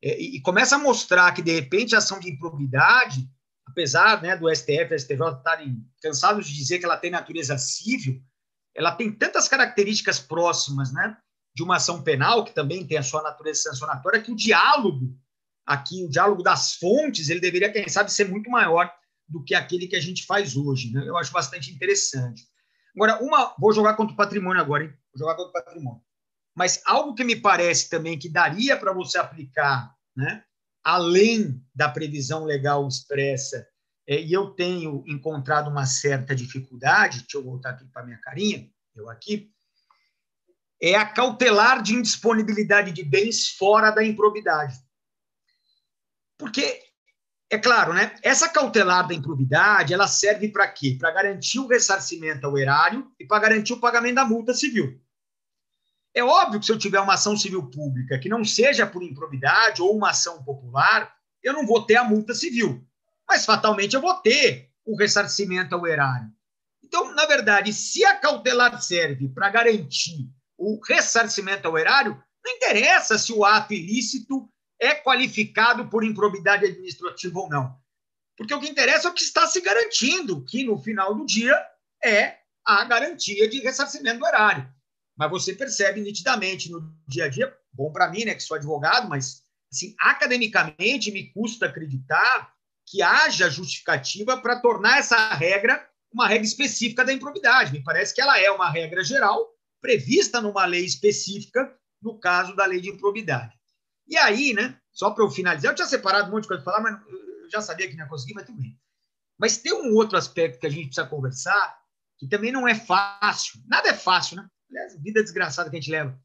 [0.02, 3.28] É, e começa a mostrar que, de repente, a ação de improbidade,
[3.66, 8.22] apesar né, do STF e STJ estarem cansados de dizer que ela tem natureza civil,
[8.74, 11.16] ela tem tantas características próximas né,
[11.54, 15.16] de uma ação penal, que também tem a sua natureza sancionatória, que o diálogo
[15.66, 18.90] aqui, o diálogo das fontes, ele deveria, quem sabe, ser muito maior
[19.28, 20.92] do que aquele que a gente faz hoje.
[20.92, 21.04] Né?
[21.06, 22.42] Eu acho bastante interessante.
[22.94, 24.90] Agora, uma, vou jogar contra o patrimônio agora, hein?
[25.12, 26.02] Vou jogar contra o patrimônio.
[26.54, 30.44] Mas algo que me parece também que daria para você aplicar, né?
[30.82, 33.66] além da previsão legal expressa,
[34.06, 38.68] é, e eu tenho encontrado uma certa dificuldade, deixa eu voltar aqui para minha carinha,
[38.94, 39.52] eu aqui,
[40.82, 44.78] é a cautelar de indisponibilidade de bens fora da improbidade.
[46.38, 46.82] Porque,
[47.50, 50.96] é claro, né, essa cautelar da improbidade, ela serve para quê?
[50.98, 54.98] Para garantir o ressarcimento ao erário e para garantir o pagamento da multa civil.
[56.14, 59.80] É óbvio que se eu tiver uma ação civil pública que não seja por improbidade
[59.80, 62.84] ou uma ação popular, eu não vou ter a multa civil.
[63.28, 66.28] Mas fatalmente eu vou ter o ressarcimento ao erário.
[66.82, 73.16] Então, na verdade, se a cautelar serve para garantir o ressarcimento ao erário, não interessa
[73.16, 77.78] se o ato ilícito é qualificado por improbidade administrativa ou não.
[78.36, 81.54] Porque o que interessa é o que está se garantindo, que no final do dia
[82.02, 84.68] é a garantia de ressarcimento do erário.
[85.20, 89.06] Mas você percebe nitidamente no dia a dia, bom para mim, né, que sou advogado,
[89.06, 92.54] mas assim, academicamente me custa acreditar
[92.86, 97.70] que haja justificativa para tornar essa regra uma regra específica da improbidade.
[97.70, 99.46] Me parece que ela é uma regra geral
[99.78, 103.54] prevista numa lei específica, no caso da lei de improbidade.
[104.08, 106.72] E aí, né, só para eu finalizar, eu tinha separado um monte de coisa para
[106.72, 106.98] falar, mas
[107.42, 108.74] eu já sabia que não ia conseguir, mas tudo bem.
[109.38, 111.78] Mas tem um outro aspecto que a gente precisa conversar,
[112.18, 113.60] que também não é fácil.
[113.68, 114.48] Nada é fácil, né?
[114.70, 116.18] Aliás, vida desgraçada que a gente leva.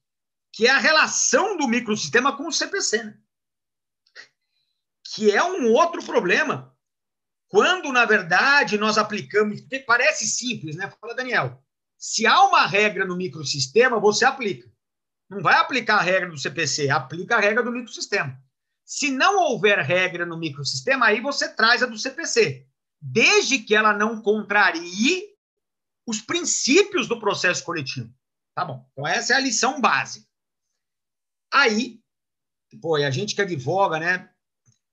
[0.53, 3.17] Que é a relação do microsistema com o CPC, né?
[5.13, 6.75] Que é um outro problema.
[7.47, 9.61] Quando, na verdade, nós aplicamos.
[9.61, 10.91] Porque parece simples, né?
[11.01, 11.61] Fala, Daniel.
[11.97, 14.69] Se há uma regra no microsistema, você aplica.
[15.29, 18.39] Não vai aplicar a regra do CPC, aplica a regra do microsistema.
[18.85, 22.67] Se não houver regra no microsistema, aí você traz a do CPC,
[23.01, 25.23] desde que ela não contrarie
[26.05, 28.13] os princípios do processo coletivo.
[28.55, 28.87] Tá bom.
[28.93, 30.25] Então, essa é a lição básica.
[31.53, 31.99] Aí,
[32.81, 34.29] pô, a gente que advoga, né,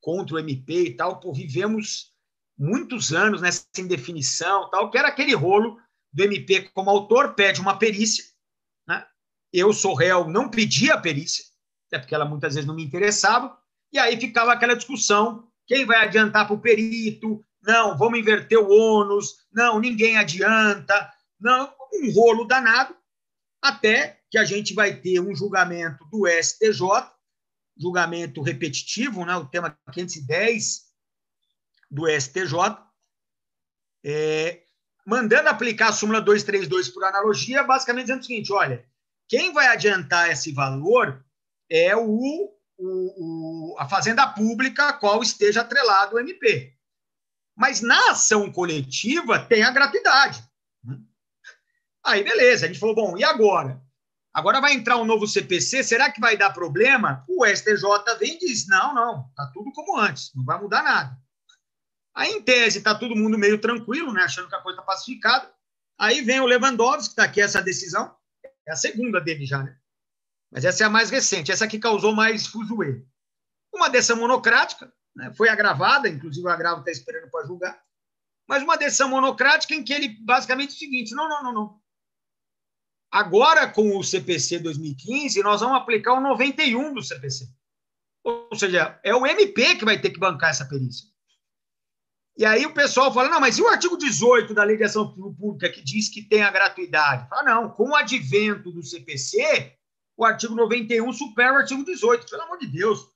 [0.00, 2.12] contra o MP e tal, pô, vivemos
[2.58, 5.80] muitos anos nessa indefinição, tal, que era aquele rolo
[6.12, 8.24] do MP como autor pede uma perícia,
[8.86, 9.06] né?
[9.52, 11.44] Eu sou réu, não pedi a perícia,
[11.86, 13.56] até porque ela muitas vezes não me interessava,
[13.92, 17.44] e aí ficava aquela discussão: quem vai adiantar para o perito?
[17.62, 19.46] Não, vamos inverter o ônus.
[19.52, 21.12] Não, ninguém adianta.
[21.38, 22.96] Não, um rolo danado.
[23.62, 26.80] Até que a gente vai ter um julgamento do STJ,
[27.78, 30.82] julgamento repetitivo, né, o tema 510
[31.90, 32.52] do STJ,
[34.04, 34.62] é,
[35.06, 38.84] mandando aplicar a súmula 232 por analogia, basicamente dizendo o seguinte: olha,
[39.28, 41.24] quem vai adiantar esse valor
[41.70, 46.74] é o, o, o a fazenda pública a qual esteja atrelado o MP.
[47.56, 50.42] Mas na ação coletiva tem a gratuidade.
[52.04, 53.80] Aí, beleza, a gente falou, bom, e agora?
[54.34, 57.22] Agora vai entrar um novo CPC, será que vai dar problema?
[57.28, 57.84] O STJ
[58.18, 61.18] vem e diz: não, não, tá tudo como antes, não vai mudar nada.
[62.14, 65.52] Aí, em tese, está todo mundo meio tranquilo, né, achando que a coisa está pacificada.
[65.98, 68.14] Aí vem o Lewandowski, que está aqui essa decisão.
[68.66, 69.76] É a segunda dele já, né?
[70.50, 73.02] Mas essa é a mais recente, essa que causou mais fuzuê.
[73.72, 77.82] Uma decisão monocrática, né, foi agravada, inclusive o agravo está esperando para julgar.
[78.48, 81.81] Mas uma decisão monocrática em que ele basicamente é o seguinte: não, não, não, não.
[83.12, 87.46] Agora, com o CPC 2015, nós vamos aplicar o 91 do CPC.
[88.24, 91.06] Ou seja, é o MP que vai ter que bancar essa perícia.
[92.34, 95.12] E aí o pessoal fala, não, mas e o artigo 18 da Lei de Ação
[95.12, 97.28] Pública que diz que tem a gratuidade?
[97.28, 99.76] Fala, não, com o advento do CPC,
[100.16, 103.06] o artigo 91 supera o artigo 18, pelo amor de Deus.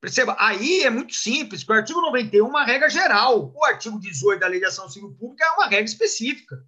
[0.00, 3.98] Perceba, aí é muito simples, porque o artigo 91 é uma regra geral, o artigo
[3.98, 6.64] 18 da Lei de Ação Civil Pública é uma regra específica.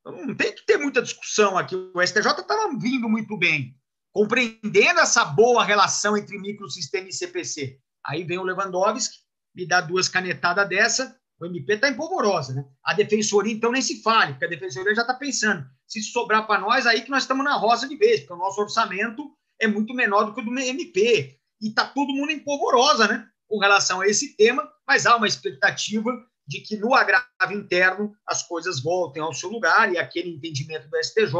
[0.00, 1.74] Então, não tem que ter muita discussão aqui.
[1.76, 3.76] O STJ estava vindo muito bem,
[4.12, 7.78] compreendendo essa boa relação entre microsistema e CPC.
[8.04, 9.18] Aí vem o Lewandowski,
[9.54, 12.66] me dá duas canetadas dessa, o MP está em polvorosa, né?
[12.84, 16.60] A defensoria, então, nem se fale, porque a defensoria já está pensando, se sobrar para
[16.60, 19.94] nós, aí que nós estamos na roça de vez, porque o nosso orçamento é muito
[19.94, 21.38] menor do que o do MP.
[21.62, 23.26] E está todo mundo em polvorosa, né?
[23.48, 26.10] Com relação a esse tema, mas há uma expectativa
[26.50, 30.96] de que no agravo interno as coisas voltem ao seu lugar e aquele entendimento do
[30.96, 31.32] STJ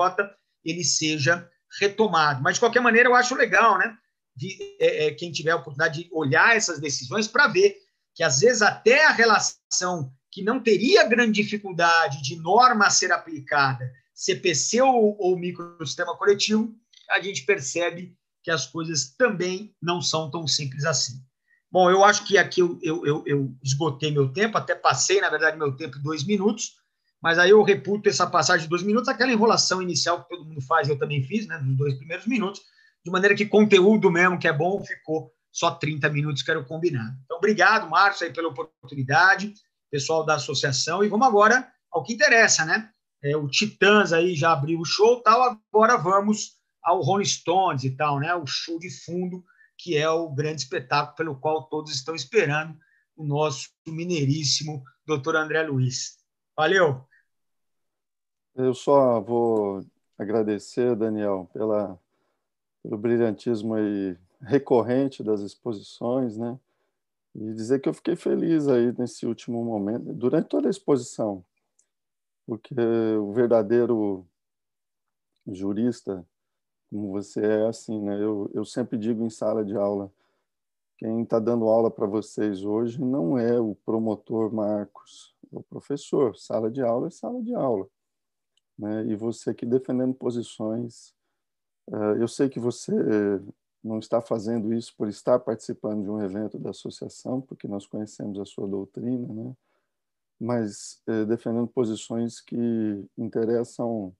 [0.64, 1.50] ele seja
[1.80, 2.40] retomado.
[2.40, 3.92] Mas, de qualquer maneira, eu acho legal, né?
[4.36, 7.76] De, é, é, quem tiver a oportunidade de olhar essas decisões para ver
[8.14, 13.10] que às vezes até a relação que não teria grande dificuldade de norma a ser
[13.10, 16.72] aplicada, CPC ou, ou microsistema coletivo,
[17.10, 21.20] a gente percebe que as coisas também não são tão simples assim.
[21.70, 25.56] Bom, eu acho que aqui eu, eu, eu, esgotei meu tempo, até passei, na verdade,
[25.56, 26.76] meu tempo em dois minutos,
[27.22, 30.60] mas aí eu reputo essa passagem de dois minutos, aquela enrolação inicial que todo mundo
[30.60, 32.60] faz, eu também fiz, né, nos dois primeiros minutos,
[33.04, 37.16] de maneira que conteúdo mesmo que é bom ficou só 30 minutos, quero combinar.
[37.24, 39.54] Então, obrigado, Márcio, aí, pela oportunidade,
[39.90, 42.90] pessoal da associação, e vamos agora ao que interessa, né?
[43.22, 46.52] É, o Titãs aí já abriu o show tal, agora vamos
[46.82, 48.34] ao Rolling Stones e tal, né?
[48.34, 49.44] O show de fundo,
[49.82, 52.78] que é o grande espetáculo pelo qual todos estão esperando
[53.16, 56.18] o nosso mineiríssimo doutor André Luiz.
[56.54, 57.02] Valeu!
[58.54, 59.84] Eu só vou
[60.18, 61.98] agradecer, Daniel, pela,
[62.82, 66.58] pelo brilhantismo aí recorrente das exposições, né?
[67.34, 71.44] E dizer que eu fiquei feliz aí nesse último momento, durante toda a exposição,
[72.44, 74.26] porque o verdadeiro
[75.46, 76.26] jurista,
[76.90, 78.22] como você é assim, né?
[78.22, 80.12] Eu, eu sempre digo em sala de aula,
[80.98, 86.36] quem está dando aula para vocês hoje não é o promotor Marcos, é o professor.
[86.36, 87.88] Sala de aula é sala de aula.
[88.76, 89.06] Né?
[89.06, 91.14] E você aqui defendendo posições.
[91.90, 92.92] Eh, eu sei que você
[93.82, 98.38] não está fazendo isso por estar participando de um evento da associação, porque nós conhecemos
[98.38, 99.56] a sua doutrina, né?
[100.38, 102.56] mas eh, defendendo posições que
[103.16, 104.14] interessam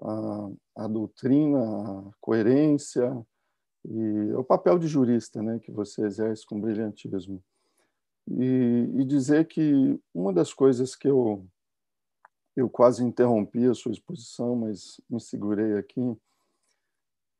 [0.00, 3.26] a, a, doutrina, a coerência
[3.84, 7.42] e o papel de jurista né, que você exerce com brilhantismo.
[8.28, 11.46] E, e dizer que uma das coisas que eu,
[12.56, 16.16] eu quase interrompi a sua exposição, mas me segurei aqui,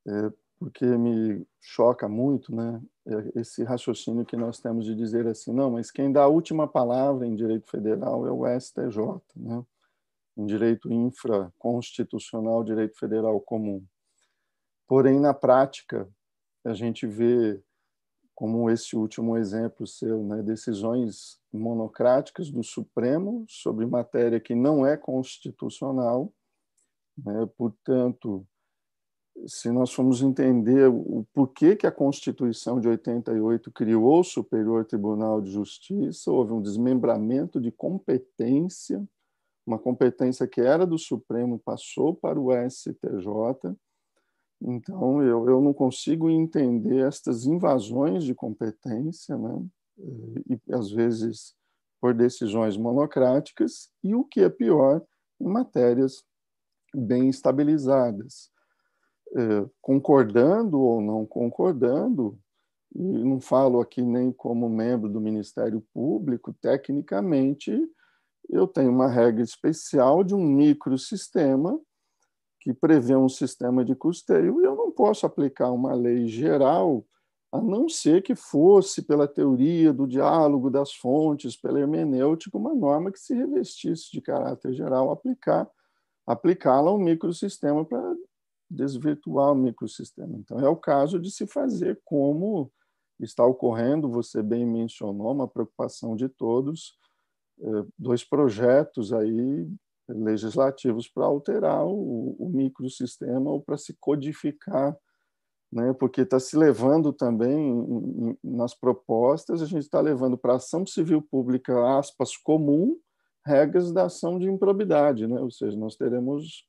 [0.07, 5.53] é, porque me choca muito, né, é esse raciocínio que nós temos de dizer assim,
[5.53, 9.65] não, mas quem dá a última palavra em direito federal é o STJ, né,
[10.41, 13.85] em direito infraconstitucional, direito federal comum.
[14.89, 16.09] Porém, na prática,
[16.65, 17.63] a gente vê,
[18.35, 24.97] como esse último exemplo seu, né, decisões monocráticas do Supremo sobre matéria que não é
[24.97, 26.33] constitucional,
[27.17, 28.47] né, portanto,
[29.47, 35.41] se nós formos entender o porquê que a Constituição de 88 criou o Superior Tribunal
[35.41, 39.07] de Justiça, houve um desmembramento de competência,
[39.67, 43.77] uma competência que era do Supremo passou para o STJ.
[44.63, 49.65] Então, eu, eu não consigo entender estas invasões de competência, né?
[50.49, 51.55] e às vezes
[52.01, 55.03] por decisões monocráticas, e o que é pior,
[55.39, 56.25] em matérias
[56.95, 58.51] bem estabilizadas.
[59.37, 62.39] É, concordando ou não concordando,
[62.95, 67.73] e não falo aqui nem como membro do Ministério Público, tecnicamente,
[68.49, 71.79] eu tenho uma regra especial de um microsistema
[72.61, 77.05] que prevê um sistema de custeio e eu não posso aplicar uma lei geral
[77.53, 83.11] a não ser que fosse, pela teoria do diálogo das fontes, pela hermenêutica, uma norma
[83.11, 85.69] que se revestisse de caráter geral, aplicar
[86.27, 88.15] aplicá-la a um microsistema para
[88.71, 90.39] desvirtuar o microsistema.
[90.39, 92.71] Então, é o caso de se fazer como
[93.19, 96.97] está ocorrendo, você bem mencionou, uma preocupação de todos,
[97.99, 99.69] dois projetos aí
[100.09, 104.97] legislativos para alterar o, o microsistema ou para se codificar
[105.73, 105.93] né?
[105.93, 111.23] porque está se levando também nas propostas, a gente está levando para a ação civil
[111.23, 112.99] pública, aspas, comum,
[113.47, 115.41] regras da ação de improbidade, né?
[115.41, 116.67] ou seja, nós teremos,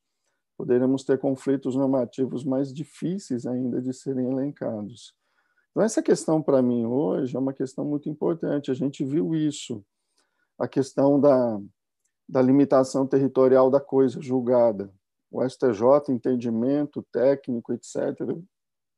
[0.58, 5.14] poderemos ter conflitos normativos mais difíceis ainda de serem elencados.
[5.72, 9.84] Então, essa questão para mim hoje é uma questão muito importante, a gente viu isso,
[10.62, 11.60] a questão da,
[12.30, 14.94] da limitação territorial da coisa julgada.
[15.32, 17.98] O STJ, entendimento técnico, etc.,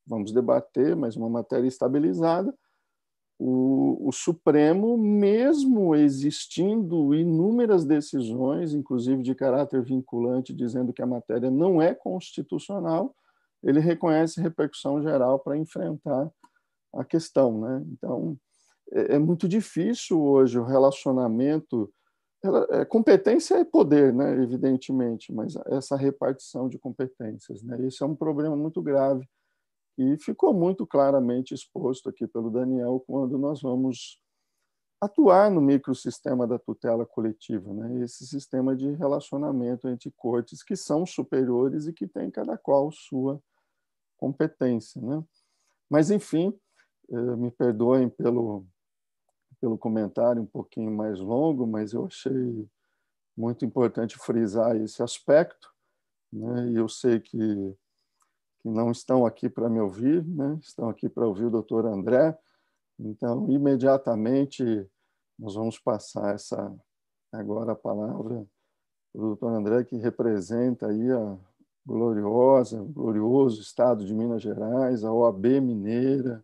[0.06, 2.54] vamos debater, mas uma matéria estabilizada,
[3.40, 11.50] o, o, Supremo, mesmo existindo inúmeras decisões, inclusive de caráter vinculante, dizendo que a matéria
[11.50, 13.16] não é constitucional,
[13.64, 16.30] ele reconhece repercussão geral para enfrentar
[16.94, 17.60] a questão.
[17.62, 17.86] Né?
[17.94, 18.38] Então,
[18.94, 21.92] é, é muito difícil hoje o relacionamento.
[22.72, 24.42] É, competência é poder, né?
[24.42, 27.64] evidentemente, mas essa repartição de competências.
[27.64, 27.88] Né?
[27.88, 29.28] Esse é um problema muito grave
[29.98, 34.20] e ficou muito claramente exposto aqui pelo Daniel quando nós vamos
[35.00, 38.04] atuar no microsistema da tutela coletiva, né?
[38.04, 43.42] esse sistema de relacionamento entre cortes que são superiores e que tem cada qual sua
[44.18, 45.02] competência.
[45.02, 45.24] Né?
[45.90, 46.58] Mas, enfim,
[47.12, 48.66] eh, me perdoem pelo,
[49.64, 52.70] pelo comentário um pouquinho mais longo, mas eu achei
[53.36, 55.74] muito importante frisar esse aspecto,
[56.30, 56.70] né?
[56.72, 57.74] e eu sei que
[58.62, 60.58] que não estão aqui para me ouvir, né?
[60.62, 62.38] estão aqui para ouvir o doutor André.
[62.98, 64.64] Então, imediatamente,
[65.40, 66.74] nós vamos passar essa
[67.32, 68.46] agora a palavra
[69.14, 71.38] para o doutor André, que representa aí a
[71.86, 76.44] gloriosa, glorioso Estado de Minas Gerais, a OAB Mineira,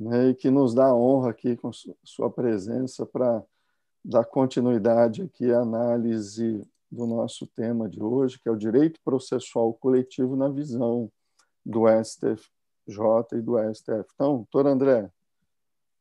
[0.00, 0.30] né?
[0.30, 1.70] e que nos dá honra aqui com
[2.02, 3.42] sua presença para
[4.02, 9.74] dar continuidade aqui à análise do nosso tema de hoje, que é o direito processual
[9.74, 11.12] coletivo na visão
[11.64, 12.38] do STJ
[13.34, 14.06] e do STF.
[14.14, 15.10] Então, doutor André,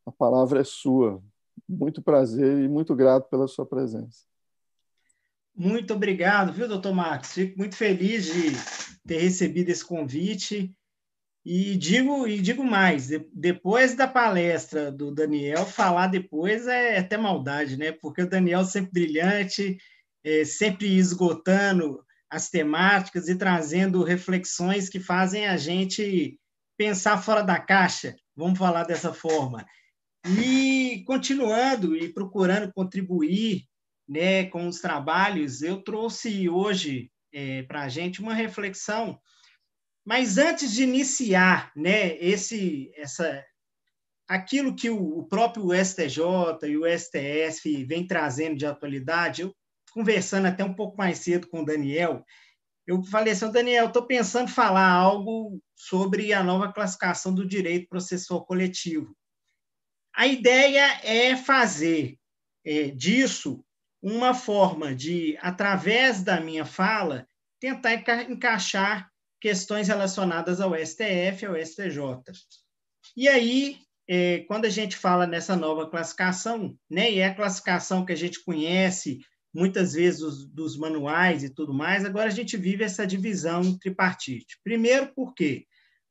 [0.05, 1.21] a palavra é sua.
[1.67, 4.23] Muito prazer e muito grato pela sua presença.
[5.53, 7.33] Muito obrigado, viu, doutor Max?
[7.33, 8.53] Fico muito feliz de
[9.05, 10.73] ter recebido esse convite.
[11.45, 17.77] E digo, e digo mais, depois da palestra do Daniel, falar depois é até maldade,
[17.77, 17.91] né?
[17.91, 19.77] Porque o Daniel sempre brilhante,
[20.23, 26.37] é, sempre esgotando as temáticas e trazendo reflexões que fazem a gente
[26.77, 29.65] pensar fora da caixa, vamos falar dessa forma.
[30.25, 33.65] E continuando e procurando contribuir
[34.07, 39.19] né, com os trabalhos, eu trouxe hoje é, para a gente uma reflexão.
[40.09, 43.45] Mas antes de iniciar né, esse, essa,
[44.27, 49.55] aquilo que o, próprio STJ e o STF vem trazendo de atualidade, eu
[49.93, 52.25] conversando até um pouco mais cedo com o Daniel,
[52.87, 57.87] eu falei assim, Daniel, estou pensando em falar algo sobre a nova classificação do direito
[57.87, 59.15] processual coletivo.
[60.15, 62.17] A ideia é fazer
[62.65, 63.63] é, disso
[64.01, 67.27] uma forma de, através da minha fala,
[67.59, 69.08] tentar enca encaixar
[69.39, 72.01] questões relacionadas ao STF, ao STJ.
[73.15, 73.77] E aí,
[74.07, 78.17] é, quando a gente fala nessa nova classificação, né, e é a classificação que a
[78.17, 79.19] gente conhece
[79.53, 84.59] muitas vezes dos, dos, manuais e tudo mais, agora a gente vive essa divisão tripartite.
[84.63, 85.65] Primeiro, por quê?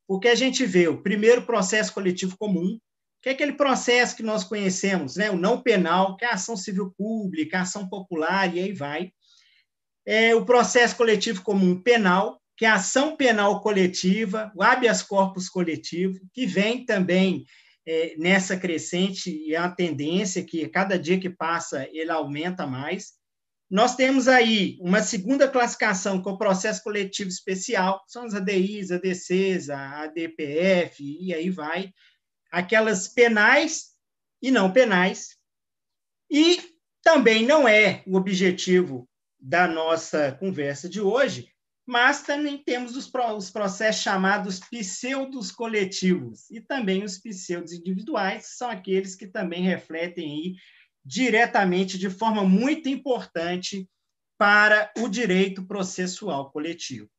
[0.07, 2.79] Porque a gente vê o primeiro processo coletivo comum,
[3.21, 5.29] que é aquele processo que nós conhecemos, né?
[5.29, 9.11] o não penal, que é a ação civil pública, a ação popular, e aí vai.
[10.05, 15.47] É o processo coletivo comum penal, que é a ação penal coletiva, o habeas corpus
[15.47, 17.45] coletivo, que vem também
[17.87, 23.13] é, nessa crescente e a tendência que cada dia que passa ele aumenta mais.
[23.71, 29.69] Nós temos aí uma segunda classificação, é o processo coletivo especial, são as ADIs, ADCs,
[29.69, 31.93] a ADPF, e aí vai.
[32.51, 33.91] Aquelas penais
[34.41, 35.37] e não penais.
[36.29, 36.59] E
[37.01, 39.07] também não é o objetivo
[39.39, 41.49] da nossa conversa de hoje,
[41.89, 48.53] mas também temos os, os processos chamados pseudos coletivos e também os pseudos individuais, que
[48.53, 50.55] são aqueles que também refletem aí
[51.03, 53.89] diretamente, de forma muito importante,
[54.37, 57.09] para o direito processual coletivo.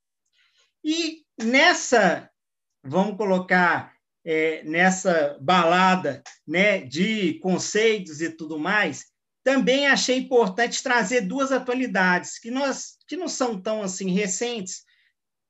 [0.84, 2.30] E nessa,
[2.84, 3.92] vamos colocar,
[4.24, 9.09] é, nessa balada né, de conceitos e tudo mais,
[9.42, 14.84] também achei importante trazer duas atualidades que, nós, que não são tão assim recentes,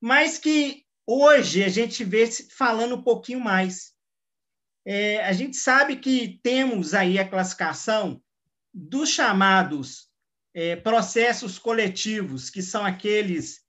[0.01, 3.93] mas que hoje a gente vê falando um pouquinho mais.
[4.85, 8.23] É, a gente sabe que temos aí a classificação
[8.73, 10.09] dos chamados
[10.55, 13.61] é, processos coletivos, que são aqueles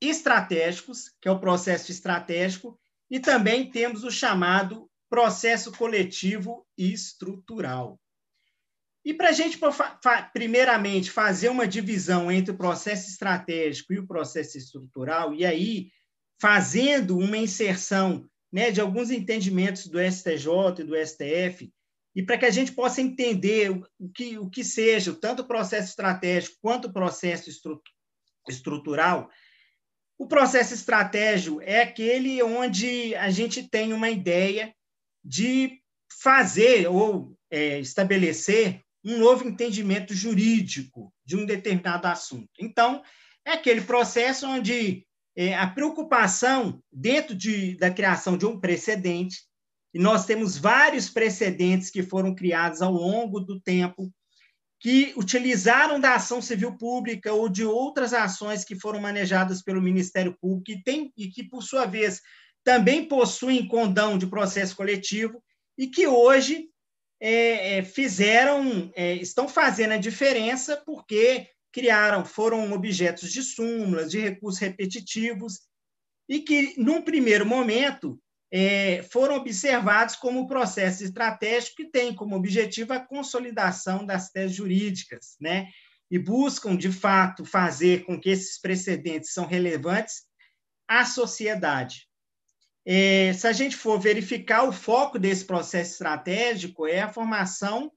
[0.00, 2.78] estratégicos, que é o processo estratégico,
[3.10, 8.00] e também temos o chamado processo coletivo estrutural.
[9.06, 9.56] E para a gente,
[10.32, 15.92] primeiramente, fazer uma divisão entre o processo estratégico e o processo estrutural, e aí
[16.42, 21.72] fazendo uma inserção né, de alguns entendimentos do STJ e do STF,
[22.16, 25.90] e para que a gente possa entender o que, o que seja tanto o processo
[25.90, 27.48] estratégico quanto o processo
[28.48, 29.30] estrutural,
[30.18, 34.74] o processo estratégico é aquele onde a gente tem uma ideia
[35.24, 35.80] de
[36.10, 42.50] fazer ou é, estabelecer um novo entendimento jurídico de um determinado assunto.
[42.58, 43.04] Então,
[43.44, 49.44] é aquele processo onde é, a preocupação dentro de, da criação de um precedente,
[49.94, 54.12] e nós temos vários precedentes que foram criados ao longo do tempo,
[54.80, 60.36] que utilizaram da ação civil pública ou de outras ações que foram manejadas pelo Ministério
[60.40, 62.20] Público e, tem, e que, por sua vez,
[62.64, 65.40] também possuem condão de processo coletivo
[65.78, 66.68] e que hoje
[67.20, 74.18] é, é, fizeram, é, estão fazendo a diferença porque criaram, foram objetos de súmulas, de
[74.18, 75.60] recursos repetitivos,
[76.28, 78.18] e que, num primeiro momento,
[78.50, 85.36] é, foram observados como processo estratégico que tem como objetivo a consolidação das teses jurídicas,
[85.40, 85.68] né?
[86.10, 90.24] e buscam, de fato, fazer com que esses precedentes são relevantes
[90.88, 92.05] à sociedade.
[92.88, 97.90] É, se a gente for verificar, o foco desse processo estratégico é a formação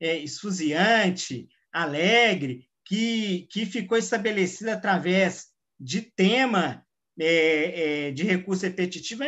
[0.00, 6.84] é, esfuziante, alegre, que, que ficou estabelecida através de tema
[7.18, 9.22] é, é, de recurso repetitivo,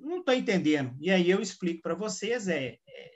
[0.00, 0.96] não estou entendendo.
[1.00, 3.10] E aí eu explico para vocês, é, é,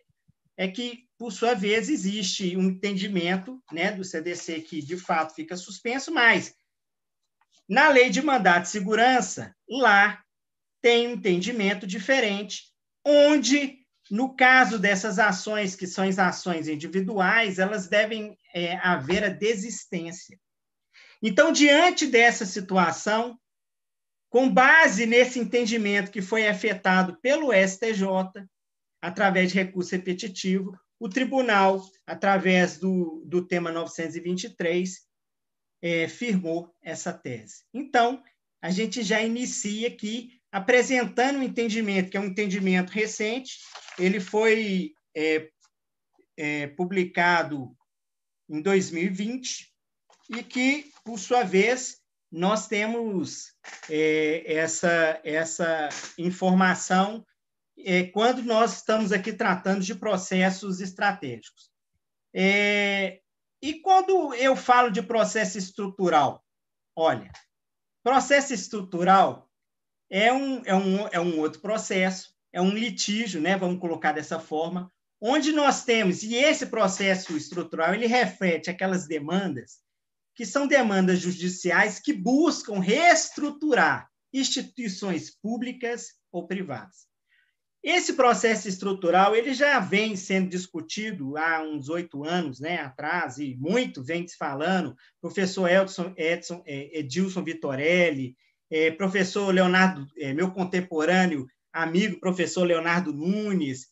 [0.56, 5.56] é, que, por sua vez, existe um entendimento né, do CDC que, de fato, fica
[5.56, 6.54] suspenso, mas
[7.68, 10.20] na lei de mandato de segurança, lá
[10.82, 12.64] tem um entendimento diferente,
[13.04, 13.78] onde,
[14.10, 20.38] no caso dessas ações, que são as ações individuais, elas devem é, haver a desistência.
[21.22, 23.38] Então, diante dessa situação,
[24.30, 28.06] com base nesse entendimento que foi afetado pelo STJ,
[29.02, 35.00] através de recurso repetitivo, o tribunal, através do, do tema 923,
[35.82, 37.64] é, firmou essa tese.
[37.74, 38.22] Então,
[38.62, 43.58] a gente já inicia aqui apresentando um entendimento que é um entendimento recente.
[43.98, 45.48] Ele foi é,
[46.36, 47.74] é, publicado
[48.48, 49.72] em 2020
[50.36, 51.99] e que, por sua vez,
[52.30, 53.54] nós temos
[53.88, 57.26] é, essa, essa informação
[57.78, 61.70] é, quando nós estamos aqui tratando de processos estratégicos.
[62.32, 63.20] É,
[63.60, 66.44] e quando eu falo de processo estrutural,
[66.94, 67.30] olha,
[68.02, 69.50] processo estrutural
[70.08, 73.56] é um, é um, é um outro processo, é um litígio, né?
[73.56, 79.80] vamos colocar dessa forma, onde nós temos, e esse processo estrutural, ele reflete aquelas demandas
[80.40, 87.06] que são demandas judiciais que buscam reestruturar instituições públicas ou privadas.
[87.82, 93.54] Esse processo estrutural ele já vem sendo discutido há uns oito anos né, atrás, e
[93.56, 94.96] muito vem se falando.
[95.20, 98.34] Professor Edson, Edson, é, Edilson Vitorelli,
[98.70, 103.88] é, professor Leonardo, é, meu contemporâneo, amigo, professor Leonardo Nunes,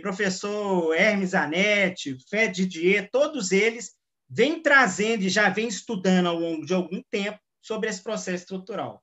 [0.00, 3.97] professor Hermes Anetti, Fred Didier, todos eles
[4.28, 9.02] vêm trazendo e já vêm estudando ao longo de algum tempo sobre esse processo estrutural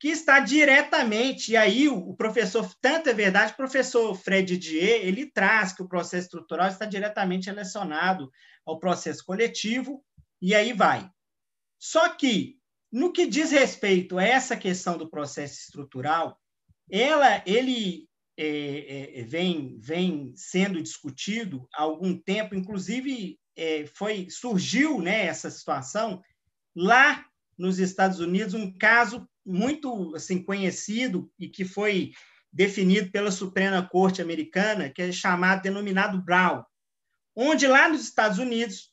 [0.00, 5.30] que está diretamente, e aí o, professor, tanto é verdade, o professor Fred Dier, ele
[5.30, 8.32] traz que o processo estrutural está diretamente relacionado
[8.64, 10.02] ao processo coletivo,
[10.40, 11.06] e aí vai.
[11.78, 12.58] Só que,
[12.90, 16.40] no que diz respeito a essa questão do processo estrutural,
[16.90, 25.00] ela, ele é, é, vem, vem sendo discutido há algum tempo, inclusive é, foi surgiu
[25.00, 26.22] né, essa situação
[26.74, 27.24] lá
[27.58, 32.12] nos Estados Unidos, um caso muito assim conhecido e que foi
[32.52, 36.64] definido pela Suprema Corte Americana, que é chamado, denominado Brown,
[37.36, 38.92] onde lá nos Estados Unidos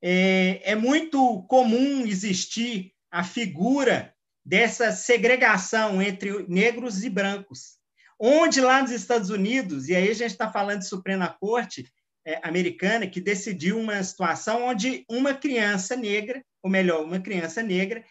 [0.00, 7.78] é, é muito comum existir a figura dessa segregação entre negros e brancos,
[8.18, 11.90] onde lá nos Estados Unidos, e aí a gente está falando de Suprema Corte
[12.42, 18.04] Americana, que decidiu uma situação onde uma criança negra, ou melhor, uma criança negra,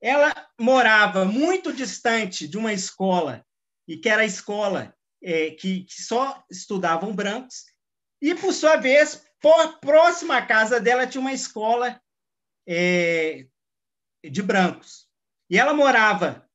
[0.00, 3.44] ela morava muito distante de uma escola,
[3.88, 7.64] e que era a escola é, que, que, só estudavam brancos,
[8.20, 12.00] e, por sua vez, por, próxima à casa dela tinha uma escola
[12.66, 13.46] é,
[14.22, 15.06] de brancos.
[15.50, 16.48] E ela morava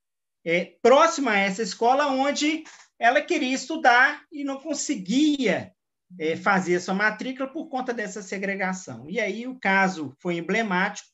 [0.45, 2.63] é, próxima a essa escola, onde
[2.99, 5.73] ela queria estudar e não conseguia
[6.17, 9.09] é, fazer sua matrícula por conta dessa segregação.
[9.09, 11.09] E aí o caso foi emblemático.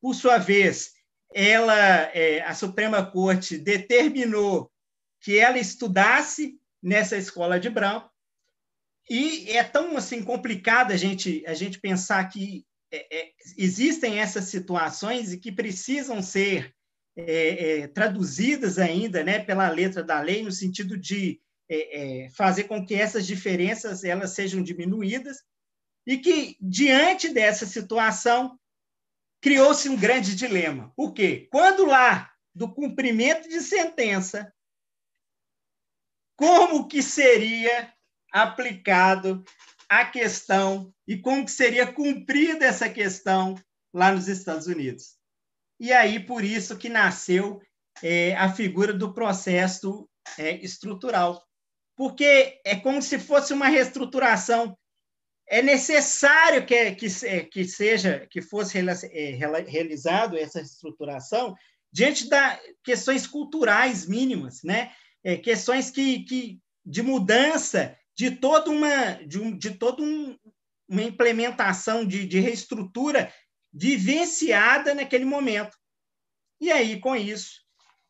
[0.00, 0.92] Por sua vez,
[1.32, 1.76] ela,
[2.14, 4.70] é, a Suprema Corte determinou
[5.20, 8.10] que ela estudasse nessa escola de branco
[9.08, 14.44] e é tão assim complicado a gente a gente pensar que é, é, existem essas
[14.44, 16.72] situações e que precisam ser
[17.16, 22.64] é, é traduzidas ainda, né, pela letra da lei no sentido de é, é, fazer
[22.64, 25.38] com que essas diferenças elas sejam diminuídas
[26.06, 28.58] e que diante dessa situação
[29.40, 30.92] criou-se um grande dilema.
[30.96, 31.48] Por quê?
[31.50, 34.52] Quando lá do cumprimento de sentença,
[36.36, 37.92] como que seria
[38.32, 39.44] aplicado
[39.88, 43.54] a questão e como que seria cumprida essa questão
[43.92, 45.16] lá nos Estados Unidos.
[45.78, 47.60] E aí, por isso que nasceu
[48.02, 50.08] é, a figura do processo
[50.38, 51.45] é, estrutural.
[51.96, 54.76] Porque é como se fosse uma reestruturação
[55.48, 61.54] é necessário que, que, é, que seja que fosse é, realizado essa estruturação
[61.92, 64.92] diante das questões culturais mínimas, né?
[65.24, 70.36] É, questões que, que de mudança de toda uma de, um, de toda um,
[70.88, 73.32] uma implementação de, de reestrutura
[73.72, 75.76] vivenciada naquele momento.
[76.60, 77.60] E aí, com isso,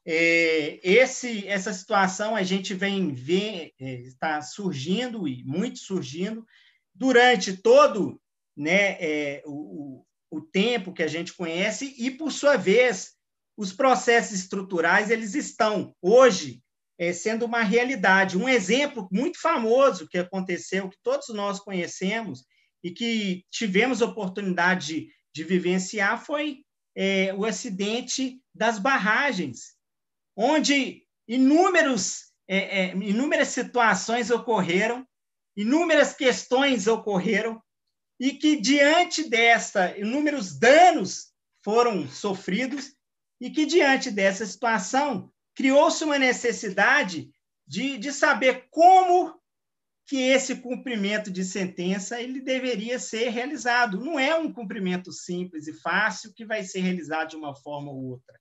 [0.07, 6.47] esse, essa situação a gente vem ver, é, está surgindo e muito surgindo,
[6.95, 8.21] durante todo
[8.57, 13.15] né, é, o, o tempo que a gente conhece e, por sua vez,
[13.57, 16.63] os processos estruturais eles estão hoje
[16.99, 18.39] é, sendo uma realidade.
[18.39, 22.45] Um exemplo muito famoso que aconteceu, que todos nós conhecemos
[22.83, 26.63] e que tivemos oportunidade de, de vivenciar, foi
[26.95, 29.76] é, o acidente das barragens,
[30.37, 35.07] onde inúmeros, é, é inúmeras situações ocorreram
[35.57, 37.61] inúmeras questões ocorreram
[38.21, 41.33] e que, diante desta, inúmeros danos
[41.65, 42.93] foram sofridos
[43.41, 47.31] e que, diante dessa situação, criou-se uma necessidade
[47.67, 49.41] de, de saber como
[50.07, 53.99] que esse cumprimento de sentença ele deveria ser realizado.
[53.99, 58.05] Não é um cumprimento simples e fácil que vai ser realizado de uma forma ou
[58.05, 58.39] outra.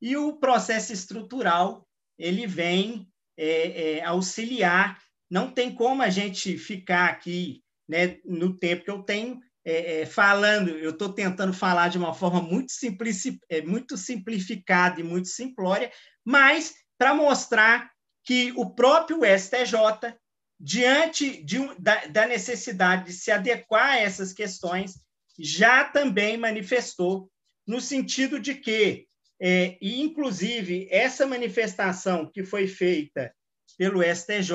[0.00, 1.86] E o processo estrutural
[2.18, 5.00] ele vem é, é, auxiliar.
[5.30, 10.06] Não tem como a gente ficar aqui né, no tempo que eu tenho é, é
[10.06, 15.28] falando, eu estou tentando falar de uma forma muito, simplici, é, muito simplificada e muito
[15.28, 15.90] simplória,
[16.24, 17.90] mas para mostrar
[18.24, 20.16] que o próprio STJ,
[20.58, 25.00] diante de, da, da necessidade de se adequar a essas questões,
[25.38, 27.30] já também manifestou
[27.66, 29.05] no sentido de que,
[29.40, 33.34] é, e inclusive essa manifestação que foi feita
[33.76, 34.54] pelo STJ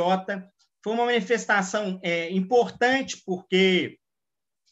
[0.84, 4.00] foi uma manifestação é, importante porque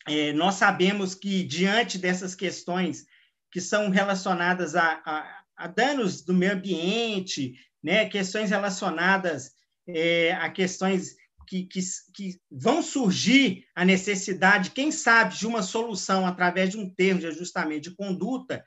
[0.08, 3.06] é, nós sabemos que diante dessas questões
[3.52, 7.54] que são relacionadas a, a, a danos do meio ambiente,
[7.84, 9.52] né, questões relacionadas
[9.88, 11.16] é, a questões
[11.48, 11.80] que, que,
[12.14, 17.28] que, vão surgir a necessidade, quem sabe, de uma solução através de um termo de
[17.28, 18.64] ajustamento de conduta,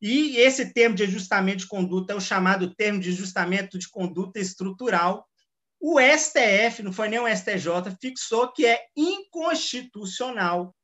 [0.00, 4.38] e esse termo de ajustamento de conduta é o chamado termo de ajustamento de conduta
[4.38, 5.26] estrutural.
[5.80, 10.74] O STF, não foi nem o STJ, fixou que é inconstitucional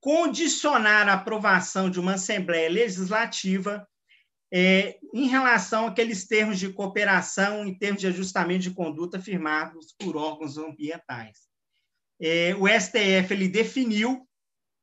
[0.00, 3.88] condicionar a aprovação de uma Assembleia Legislativa
[4.52, 10.16] é, em relação àqueles termos de cooperação, em termos de ajustamento de conduta firmados por
[10.16, 11.48] órgãos ambientais.
[12.20, 14.28] É, o STF ele definiu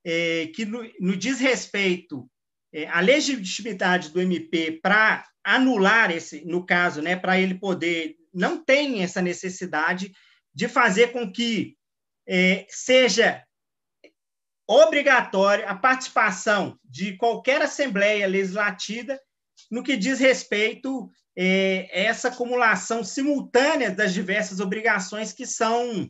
[0.03, 2.27] é, que, no, no desrespeito
[2.73, 8.63] é, à legitimidade do MP para anular esse, no caso, né, para ele poder, não
[8.63, 10.13] tem essa necessidade
[10.53, 11.75] de fazer com que
[12.27, 13.43] é, seja
[14.67, 19.19] obrigatória a participação de qualquer Assembleia Legislativa
[19.69, 26.09] no que diz respeito é, a essa acumulação simultânea das diversas obrigações que são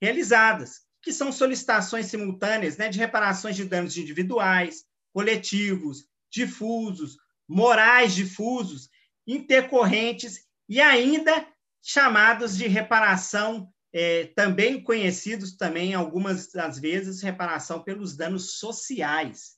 [0.00, 7.16] realizadas, que são solicitações simultâneas né, de reparações de danos individuais, coletivos, difusos,
[7.48, 8.88] morais difusos,
[9.26, 11.46] intercorrentes e ainda
[11.82, 19.56] chamados de reparação, é, também conhecidos também algumas das vezes reparação pelos danos sociais.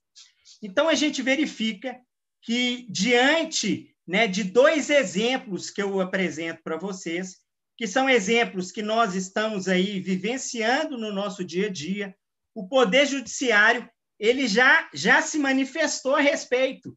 [0.62, 1.96] Então a gente verifica
[2.42, 7.38] que, diante né, de dois exemplos que eu apresento para vocês,
[7.76, 12.14] que são exemplos que nós estamos aí vivenciando no nosso dia a dia,
[12.54, 13.88] o Poder Judiciário
[14.24, 16.96] ele já, já se manifestou a respeito.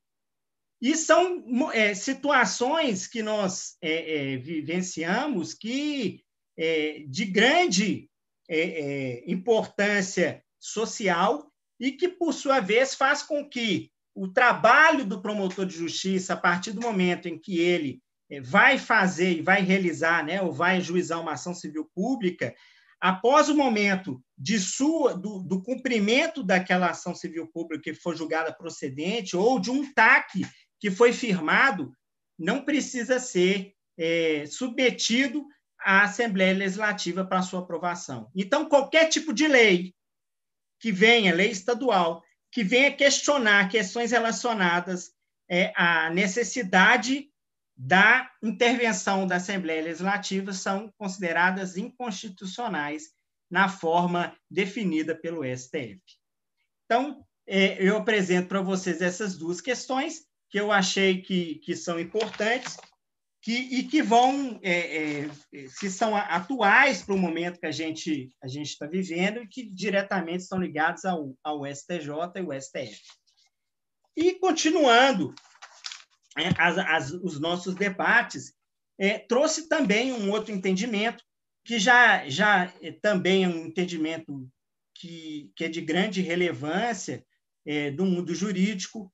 [0.82, 6.24] E são é, situações que nós é, é, vivenciamos que
[6.56, 8.10] é, de grande
[8.48, 15.22] é, é, importância social e que, por sua vez, faz com que o trabalho do
[15.22, 18.02] promotor de justiça, a partir do momento em que ele
[18.42, 22.56] vai fazer e vai realizar, né, ou vai juizar uma ação civil pública,
[23.00, 28.54] após o momento de sua, do, do cumprimento daquela ação civil pública que foi julgada
[28.54, 30.46] procedente, ou de um TAC
[30.80, 31.92] que foi firmado,
[32.38, 35.46] não precisa ser é, submetido
[35.80, 38.30] à Assembleia Legislativa para sua aprovação.
[38.36, 39.94] Então, qualquer tipo de lei
[40.80, 45.12] que venha, lei estadual, que venha questionar questões relacionadas
[45.50, 47.30] é, à necessidade
[47.78, 53.12] da intervenção da Assembleia Legislativa são consideradas inconstitucionais
[53.50, 56.02] na forma definida pelo STF.
[56.86, 62.00] Então, é, eu apresento para vocês essas duas questões que eu achei que, que são
[62.00, 62.78] importantes
[63.42, 65.30] que, e que vão, é, é,
[65.70, 70.44] se são atuais para o momento que a gente a está vivendo e que diretamente
[70.44, 73.02] estão ligados ao, ao STJ e o STF.
[74.16, 75.34] E continuando
[76.38, 78.54] é, as, as, os nossos debates,
[79.00, 81.24] é, trouxe também um outro entendimento
[81.64, 84.48] que já já é, também é um entendimento
[84.96, 87.26] que, que é de grande relevância
[87.66, 89.12] é, do mundo jurídico,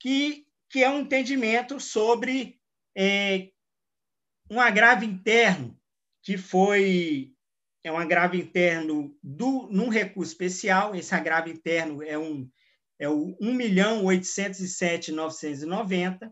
[0.00, 2.60] que, que é um entendimento sobre
[2.96, 3.50] é,
[4.50, 5.76] um agravo interno,
[6.22, 7.32] que foi
[7.82, 12.46] é um agravo interno do, num recurso especial, esse agravo interno é, um,
[12.98, 16.30] é o 1.807.990,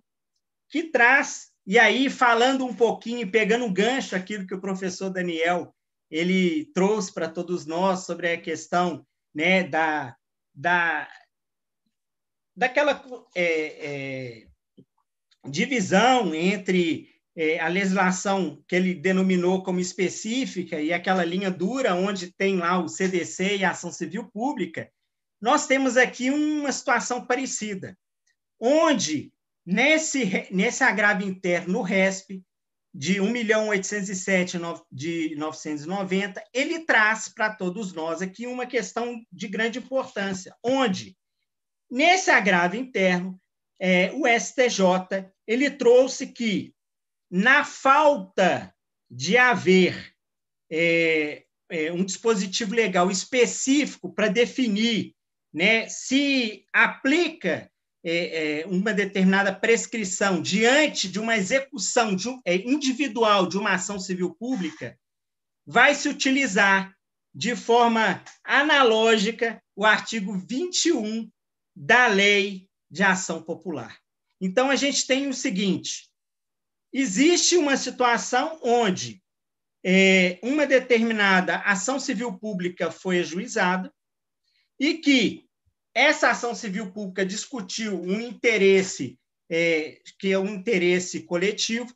[0.75, 5.73] que traz, e aí falando um pouquinho, pegando um gancho aquilo que o professor Daniel
[6.11, 10.17] ele trouxe para todos nós sobre a questão né, da,
[10.53, 11.09] da,
[12.57, 13.01] daquela
[13.37, 14.47] é, é,
[15.49, 22.33] divisão entre é, a legislação que ele denominou como específica e aquela linha dura, onde
[22.33, 24.91] tem lá o CDC e a ação civil pública,
[25.41, 27.97] nós temos aqui uma situação parecida,
[28.59, 29.33] onde
[29.65, 32.43] nesse, nesse agravo interno no RESP,
[32.95, 40.55] de 1.807.990, de 990, ele traz para todos nós aqui uma questão de grande importância,
[40.63, 41.17] onde,
[41.91, 43.41] nesse agravo interno,
[43.81, 46.73] é, o STJ ele trouxe que
[47.29, 48.73] na falta
[49.11, 50.15] de haver
[50.71, 55.15] é, é, um dispositivo legal específico para definir
[55.53, 57.71] né, se aplica
[58.67, 64.99] uma determinada prescrição diante de uma execução é, individual de uma ação civil pública,
[65.67, 66.95] vai se utilizar
[67.35, 71.31] de forma analógica o artigo 21
[71.75, 73.99] da Lei de Ação Popular.
[74.41, 76.11] Então, a gente tem o seguinte:
[76.93, 79.23] existe uma situação onde
[79.85, 83.93] é, uma determinada ação civil pública foi ajuizada
[84.79, 85.47] e que
[85.95, 89.19] essa ação civil pública discutiu um interesse
[89.51, 91.95] é, que é um interesse coletivo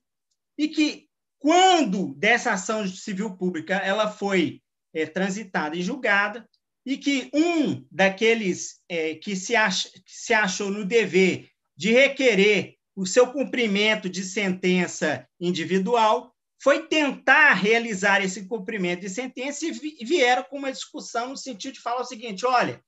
[0.57, 6.49] e que quando dessa ação civil pública ela foi é, transitada e julgada
[6.84, 12.76] e que um daqueles é, que, se ach, que se achou no dever de requerer
[12.96, 20.42] o seu cumprimento de sentença individual foi tentar realizar esse cumprimento de sentença e vieram
[20.44, 22.82] com uma discussão no sentido de falar o seguinte: olha,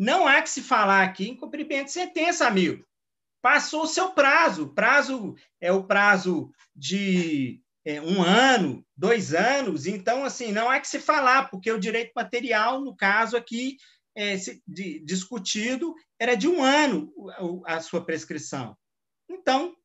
[0.00, 2.82] não há que se falar aqui em cumprimento de sentença, amigo.
[3.42, 4.72] Passou o seu prazo.
[4.72, 9.86] Prazo é o prazo de é, um ano, dois anos.
[9.86, 13.76] Então, assim, não há que se falar, porque o direito material, no caso aqui,
[14.16, 14.36] é,
[14.66, 17.12] de, discutido, era de um ano
[17.66, 18.74] a, a sua prescrição.
[19.28, 19.76] Então,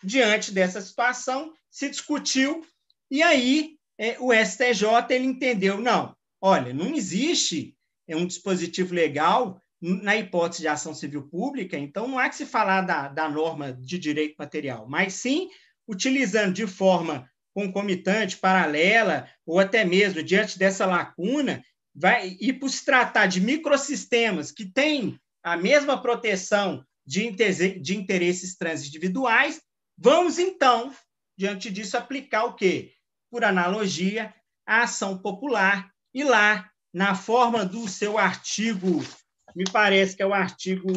[0.00, 2.64] diante dessa situação, se discutiu,
[3.10, 7.76] e aí é, o STJ ele entendeu: não, olha, não existe
[8.10, 12.44] é um dispositivo legal na hipótese de ação civil pública, então não há que se
[12.44, 15.48] falar da, da norma de direito material, mas sim
[15.88, 22.84] utilizando de forma concomitante, paralela, ou até mesmo diante dessa lacuna, vai e por se
[22.84, 27.30] tratar de microsistemas que têm a mesma proteção de,
[27.80, 29.60] de interesses transindividuais,
[29.96, 30.94] vamos então,
[31.36, 32.92] diante disso, aplicar o quê?
[33.30, 34.32] Por analogia,
[34.66, 39.00] a ação popular, e lá na forma do seu artigo,
[39.54, 40.88] me parece que é o artigo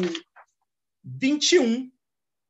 [1.04, 1.90] 21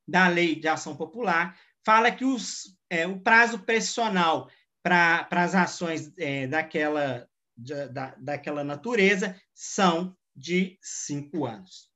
[0.07, 4.49] da Lei de Ação Popular, fala que os, é, o prazo pressional
[4.83, 7.27] para as ações é, daquela,
[7.57, 11.89] de, da, daquela natureza são de cinco anos.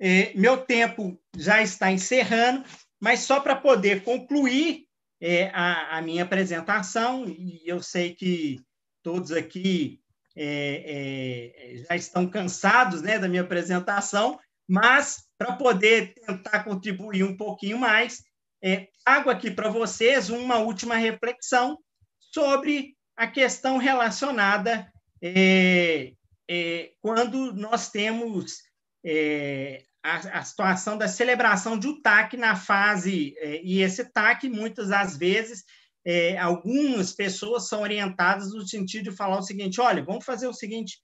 [0.00, 2.64] É, meu tempo já está encerrando,
[3.00, 4.86] mas só para poder concluir
[5.20, 8.60] é, a, a minha apresentação, e eu sei que
[9.02, 10.01] todos aqui
[10.36, 17.36] é, é, já estão cansados né, da minha apresentação, mas para poder tentar contribuir um
[17.36, 18.22] pouquinho mais,
[18.62, 21.78] é, trago aqui para vocês uma última reflexão
[22.18, 24.90] sobre a questão relacionada
[25.22, 26.12] é,
[26.48, 28.62] é, quando nós temos
[29.04, 34.48] é, a, a, situação da celebração de um TAC na fase, é, e esse TAC,
[34.48, 35.64] muitas das vezes,
[36.04, 40.54] é, algumas pessoas são orientadas no sentido de falar o seguinte: olha, vamos fazer o
[40.54, 41.00] seguinte,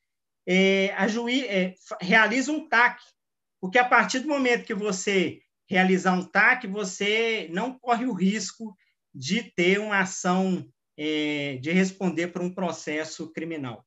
[0.46, 3.00] é, a juiz é, realiza um TAC,
[3.60, 8.74] porque a partir do momento que você realizar um TAC, você não corre o risco
[9.14, 13.86] de ter uma ação é, de responder por um processo criminal.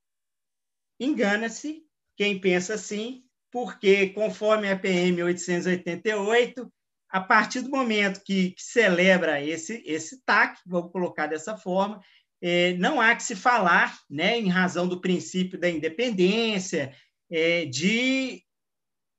[1.00, 1.84] Engana-se
[2.16, 6.72] quem pensa assim, porque conforme a PM 888,
[7.12, 12.02] a partir do momento que, que celebra esse, esse TAC, vamos colocar dessa forma,
[12.42, 16.96] é, não há que se falar, né, em razão do princípio da independência,
[17.30, 18.42] é, de,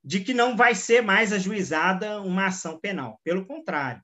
[0.02, 3.20] de que não vai ser mais ajuizada uma ação penal.
[3.22, 4.02] Pelo contrário,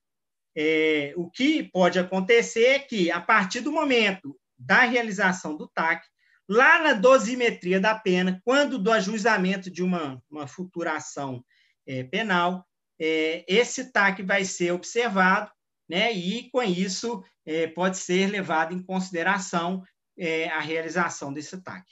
[0.54, 6.06] é, o que pode acontecer é que, a partir do momento da realização do TAC,
[6.46, 11.42] lá na dosimetria da pena, quando do ajuizamento de uma, uma futura ação
[12.10, 12.67] penal,
[13.00, 15.50] é, esse TAC vai ser observado,
[15.88, 19.82] né, e com isso é, pode ser levado em consideração
[20.18, 21.84] é, a realização desse TAC.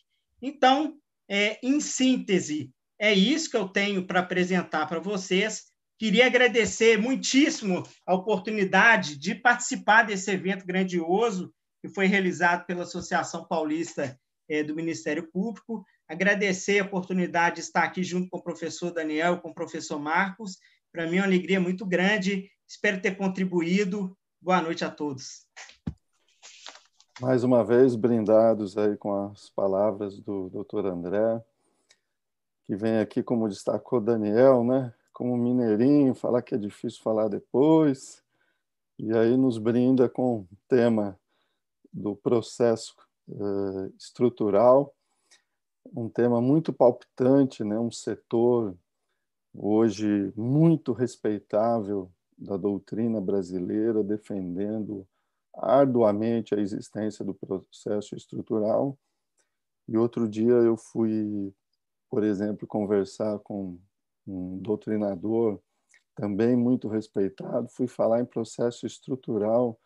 [0.43, 0.99] Então,
[1.29, 5.65] é, em síntese, é isso que eu tenho para apresentar para vocês.
[5.99, 11.53] Queria agradecer muitíssimo a oportunidade de participar desse evento grandioso
[11.83, 15.85] que foi realizado pela Associação Paulista é, do Ministério Público.
[16.09, 20.59] Agradecer a oportunidade de estar aqui junto com o professor Daniel, com o professor Marcos,
[20.97, 22.51] para mim é uma alegria muito grande.
[22.67, 24.17] Espero ter contribuído.
[24.41, 25.47] Boa noite a todos.
[27.21, 30.87] Mais uma vez, brindados aí com as palavras do Dr.
[30.87, 31.45] André,
[32.65, 34.91] que vem aqui, como destacou Daniel, né?
[35.13, 38.23] como mineirinho, falar que é difícil falar depois,
[38.99, 41.21] e aí nos brinda com o tema
[41.93, 42.97] do processo
[43.29, 44.95] uh, estrutural,
[45.95, 47.79] um tema muito palpitante, né?
[47.79, 48.75] um setor
[49.57, 55.07] hoje muito respeitável da doutrina brasileira, defendendo
[55.55, 58.99] arduamente a existência do processo estrutural.
[59.89, 61.53] E outro dia eu fui,
[62.11, 63.79] por exemplo, conversar com
[64.27, 65.61] um doutrinador
[66.15, 69.79] também muito respeitado, fui falar em processo estrutural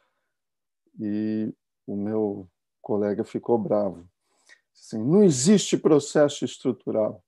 [0.98, 1.52] e
[1.86, 2.48] o meu
[2.80, 4.08] colega ficou bravo.
[4.72, 7.22] Assim, não existe processo estrutural.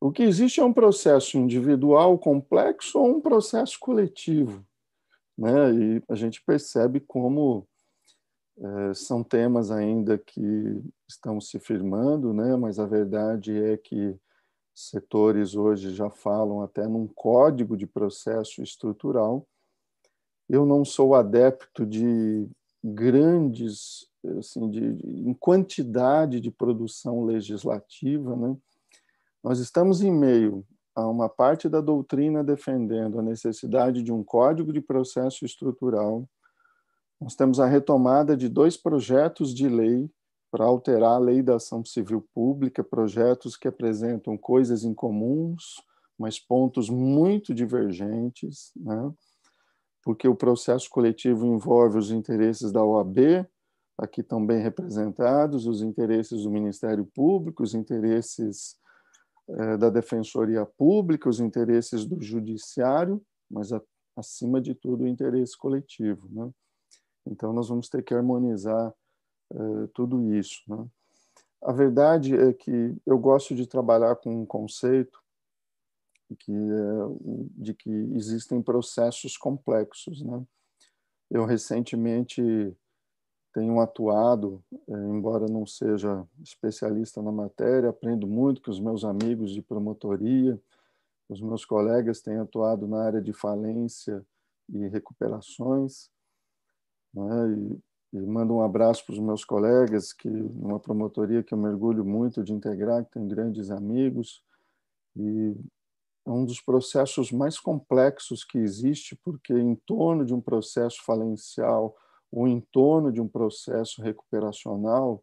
[0.00, 4.64] O que existe é um processo individual complexo ou um processo coletivo.
[5.36, 5.74] Né?
[5.74, 7.66] E a gente percebe como
[8.58, 12.56] é, são temas ainda que estão se firmando, né?
[12.56, 14.16] mas a verdade é que
[14.74, 19.46] setores hoje já falam até num código de processo estrutural.
[20.48, 22.48] Eu não sou adepto de
[22.82, 28.56] grandes, assim, de, de, em quantidade de produção legislativa, né?
[29.48, 30.62] Nós estamos em meio
[30.94, 36.28] a uma parte da doutrina defendendo a necessidade de um código de processo estrutural.
[37.18, 40.10] Nós temos a retomada de dois projetos de lei
[40.50, 45.82] para alterar a lei da ação civil pública, projetos que apresentam coisas em comuns,
[46.18, 49.10] mas pontos muito divergentes, né?
[50.04, 53.48] porque o processo coletivo envolve os interesses da OAB,
[53.96, 58.76] aqui bem representados, os interesses do Ministério Público, os interesses
[59.78, 63.70] da Defensoria Pública, os interesses do Judiciário, mas
[64.16, 66.28] acima de tudo o interesse coletivo.
[66.30, 66.50] Né?
[67.26, 68.92] Então, nós vamos ter que harmonizar
[69.52, 70.62] eh, tudo isso.
[70.68, 70.86] Né?
[71.62, 75.18] A verdade é que eu gosto de trabalhar com um conceito
[76.38, 80.22] que é de que existem processos complexos.
[80.22, 80.44] Né?
[81.30, 82.42] Eu recentemente
[83.52, 89.52] tenho atuado, eh, embora não seja especialista na matéria, aprendo muito com os meus amigos
[89.52, 90.60] de promotoria,
[91.28, 94.24] os meus colegas têm atuado na área de falência
[94.68, 96.10] e recuperações,
[97.14, 97.52] né?
[97.52, 102.04] e e mando um abraço para os meus colegas, que numa promotoria que eu mergulho
[102.04, 104.42] muito de integrar, que tem grandes amigos.
[105.14, 105.54] E
[106.26, 111.94] é um dos processos mais complexos que existe, porque em torno de um processo falencial
[112.30, 115.22] ou em torno de um processo recuperacional,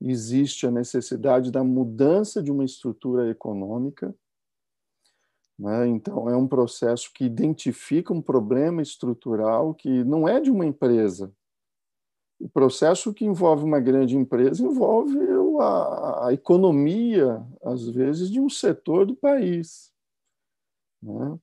[0.00, 4.14] existe a necessidade da mudança de uma estrutura econômica.
[5.58, 5.88] Né?
[5.88, 11.34] Então, é um processo que identifica um problema estrutural que não é de uma empresa,
[12.40, 15.18] o processo que envolve uma grande empresa envolve
[15.60, 19.92] a, a economia, às vezes, de um setor do país.
[21.02, 21.38] Né?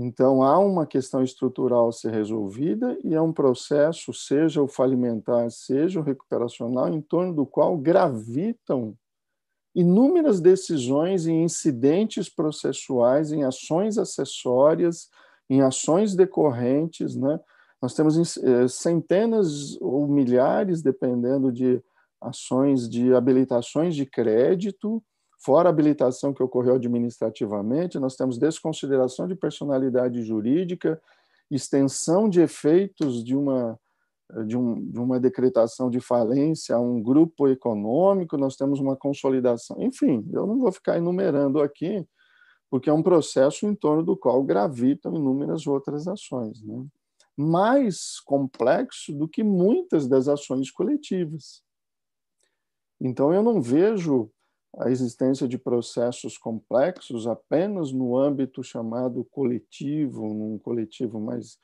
[0.00, 5.50] Então, há uma questão estrutural a ser resolvida e é um processo, seja o falimentar,
[5.50, 8.96] seja o recuperacional, em torno do qual gravitam
[9.74, 15.08] inúmeras decisões e incidentes processuais, em ações acessórias,
[15.50, 17.40] em ações decorrentes, né?
[17.82, 21.82] Nós temos eh, centenas ou milhares, dependendo de
[22.20, 25.02] ações de habilitações de crédito,
[25.38, 31.00] fora a habilitação que ocorreu administrativamente, nós temos desconsideração de personalidade jurídica,
[31.50, 33.78] extensão de efeitos de uma,
[34.46, 39.76] de, um, de uma decretação de falência a um grupo econômico, nós temos uma consolidação.
[39.80, 42.06] Enfim, eu não vou ficar enumerando aqui,
[42.68, 46.62] porque é um processo em torno do qual gravitam inúmeras outras ações.
[46.62, 46.84] Né?
[47.38, 51.62] mais complexo do que muitas das ações coletivas.
[53.00, 54.28] Então, eu não vejo
[54.78, 61.58] a existência de processos complexos apenas no âmbito chamado coletivo, num coletivo mais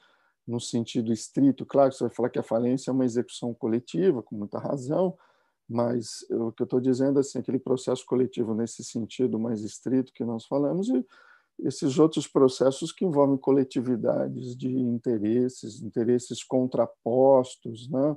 [0.46, 1.64] no sentido estrito.
[1.64, 5.16] Claro que você vai falar que a falência é uma execução coletiva, com muita razão,
[5.68, 10.12] mas o que eu estou dizendo é assim, aquele processo coletivo nesse sentido mais estrito
[10.12, 11.04] que nós falamos, e
[11.60, 18.16] esses outros processos que envolvem coletividades de interesses, interesses contrapostos, né?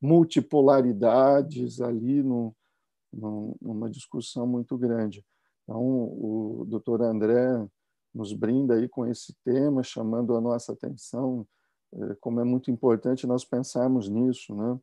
[0.00, 2.54] multipolaridades ali no,
[3.14, 5.24] numa discussão muito grande.
[5.62, 7.66] Então, o doutor André
[8.14, 11.46] nos brinda aí com esse tema, chamando a nossa atenção,
[11.94, 14.54] eh, como é muito importante nós pensarmos nisso.
[14.54, 14.78] Né?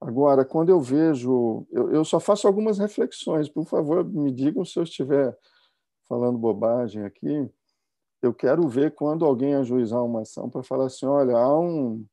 [0.00, 4.78] Agora, quando eu vejo, eu, eu só faço algumas reflexões, por favor, me digam se
[4.78, 5.36] eu estiver
[6.08, 7.48] falando bobagem aqui,
[8.22, 12.04] eu quero ver quando alguém ajuizar uma ação para falar assim, olha, há um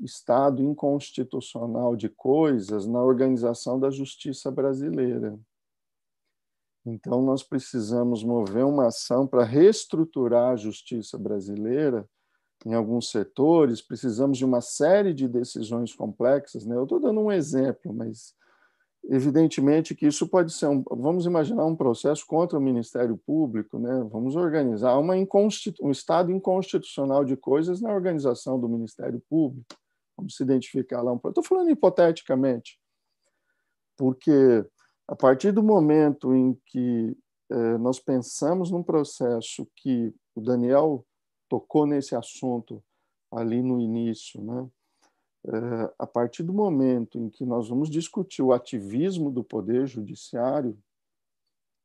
[0.00, 5.38] estado inconstitucional de coisas na organização da justiça brasileira.
[6.86, 12.08] Então, nós precisamos mover uma ação para reestruturar a justiça brasileira
[12.66, 16.64] em alguns setores, precisamos de uma série de decisões complexas.
[16.64, 16.76] Né?
[16.76, 18.34] Eu estou dando um exemplo, mas
[19.10, 24.06] Evidentemente que isso pode ser um, vamos imaginar um processo contra o Ministério Público, né?
[24.10, 29.64] Vamos organizar uma um estado inconstitucional de coisas na organização do Ministério Público.
[30.18, 32.78] Vamos se identificar lá um Estou falando hipoteticamente,
[33.96, 34.66] porque
[35.06, 37.16] a partir do momento em que
[37.50, 41.06] eh, nós pensamos num processo que o Daniel
[41.48, 42.82] tocou nesse assunto
[43.30, 44.68] ali no início, né?
[45.46, 50.76] Eh, a partir do momento em que nós vamos discutir o ativismo do poder judiciário,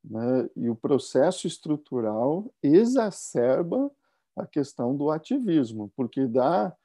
[0.03, 3.89] né, e o processo estrutural exacerba
[4.35, 6.75] a questão do ativismo, porque dá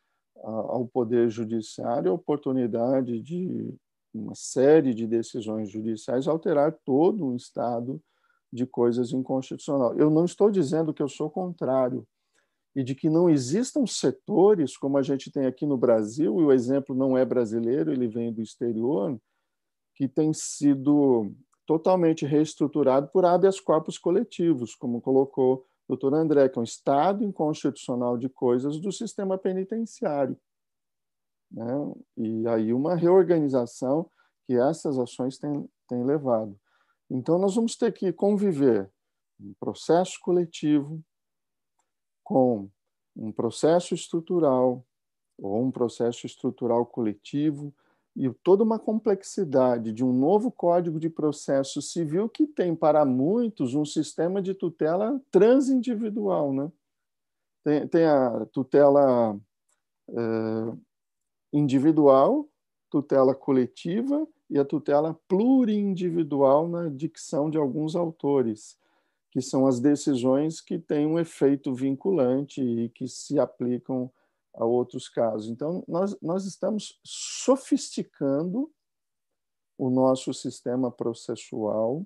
[0.42, 3.74] ao Poder Judiciário a oportunidade de
[4.14, 8.00] uma série de decisões judiciais alterar todo um estado
[8.52, 9.94] de coisas inconstitucional.
[9.98, 12.06] Eu não estou dizendo que eu sou contrário
[12.74, 16.52] e de que não existam setores como a gente tem aqui no Brasil, e o
[16.52, 19.18] exemplo não é brasileiro, ele vem do exterior,
[19.94, 21.32] que tem sido
[21.66, 28.18] totalmente reestruturado por habeas corpus coletivos, como colocou doutor André, que é um estado inconstitucional
[28.18, 30.38] de coisas do sistema penitenciário.
[31.50, 31.64] Né?
[32.16, 34.10] E aí uma reorganização
[34.46, 36.58] que essas ações têm, têm levado.
[37.10, 38.90] Então, nós vamos ter que conviver
[39.40, 41.02] um processo coletivo
[42.22, 42.68] com
[43.16, 44.84] um processo estrutural
[45.38, 47.74] ou um processo estrutural coletivo
[48.18, 53.76] e toda uma complexidade de um novo Código de Processo Civil que tem para muitos
[53.76, 56.72] um sistema de tutela transindividual, né?
[57.62, 59.38] Tem, tem a tutela
[60.08, 60.72] é,
[61.52, 62.48] individual,
[62.90, 68.76] tutela coletiva e a tutela plurindividual na dicção de alguns autores,
[69.30, 74.10] que são as decisões que têm um efeito vinculante e que se aplicam
[74.58, 75.48] a outros casos.
[75.48, 78.70] Então, nós, nós estamos sofisticando
[79.78, 82.04] o nosso sistema processual,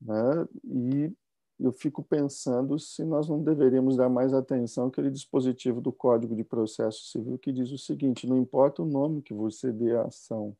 [0.00, 0.46] né?
[0.64, 1.12] e
[1.58, 6.44] eu fico pensando se nós não deveríamos dar mais atenção àquele dispositivo do Código de
[6.44, 10.54] Processo Civil que diz o seguinte: não importa o nome que você dê à ação,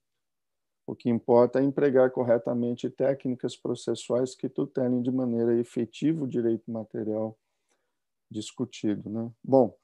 [0.86, 6.70] o que importa é empregar corretamente técnicas processuais que tutelem de maneira efetiva o direito
[6.70, 7.36] material
[8.30, 9.10] discutido.
[9.10, 9.30] Né?
[9.44, 9.76] Bom,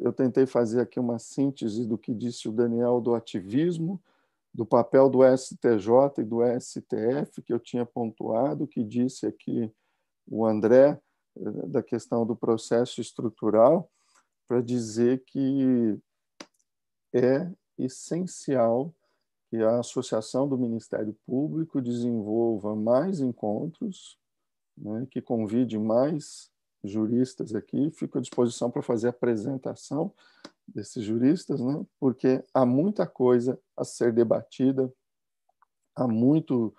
[0.00, 4.00] eu tentei fazer aqui uma síntese do que disse o Daniel do ativismo,
[4.54, 9.70] do papel do STJ e do STF, que eu tinha pontuado, que disse aqui
[10.26, 11.00] o André,
[11.36, 13.90] é, da questão do processo estrutural,
[14.48, 15.98] para dizer que
[17.12, 18.94] é essencial
[19.50, 24.18] que a Associação do Ministério Público desenvolva mais encontros,
[24.76, 26.50] né, que convide mais
[26.90, 30.12] juristas aqui, fico à disposição para fazer a apresentação
[30.66, 31.84] desses juristas, né?
[31.98, 34.92] porque há muita coisa a ser debatida,
[35.94, 36.74] há muito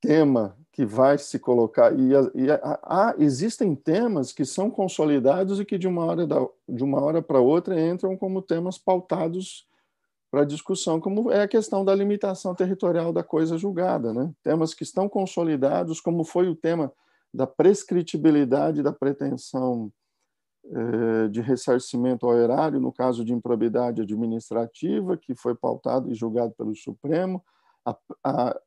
[0.00, 5.78] tema que vai se colocar e, e há, existem temas que são consolidados e que
[5.78, 9.66] de uma hora da, de uma hora para outra entram como temas pautados
[10.30, 14.34] para discussão, como é a questão da limitação territorial da coisa julgada, né?
[14.42, 16.92] Temas que estão consolidados, como foi o tema
[17.34, 19.92] da prescritibilidade da pretensão
[20.66, 26.54] eh, de ressarcimento ao erário, no caso de improbidade administrativa, que foi pautado e julgado
[26.56, 27.44] pelo Supremo,
[27.84, 28.60] a, a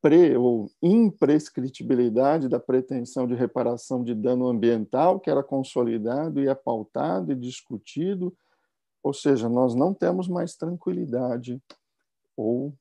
[0.00, 6.54] pre ou imprescritibilidade da pretensão de reparação de dano ambiental, que era consolidado e é
[6.54, 8.34] pautado e discutido,
[9.02, 11.62] ou seja, nós não temos mais tranquilidade
[12.34, 12.74] ou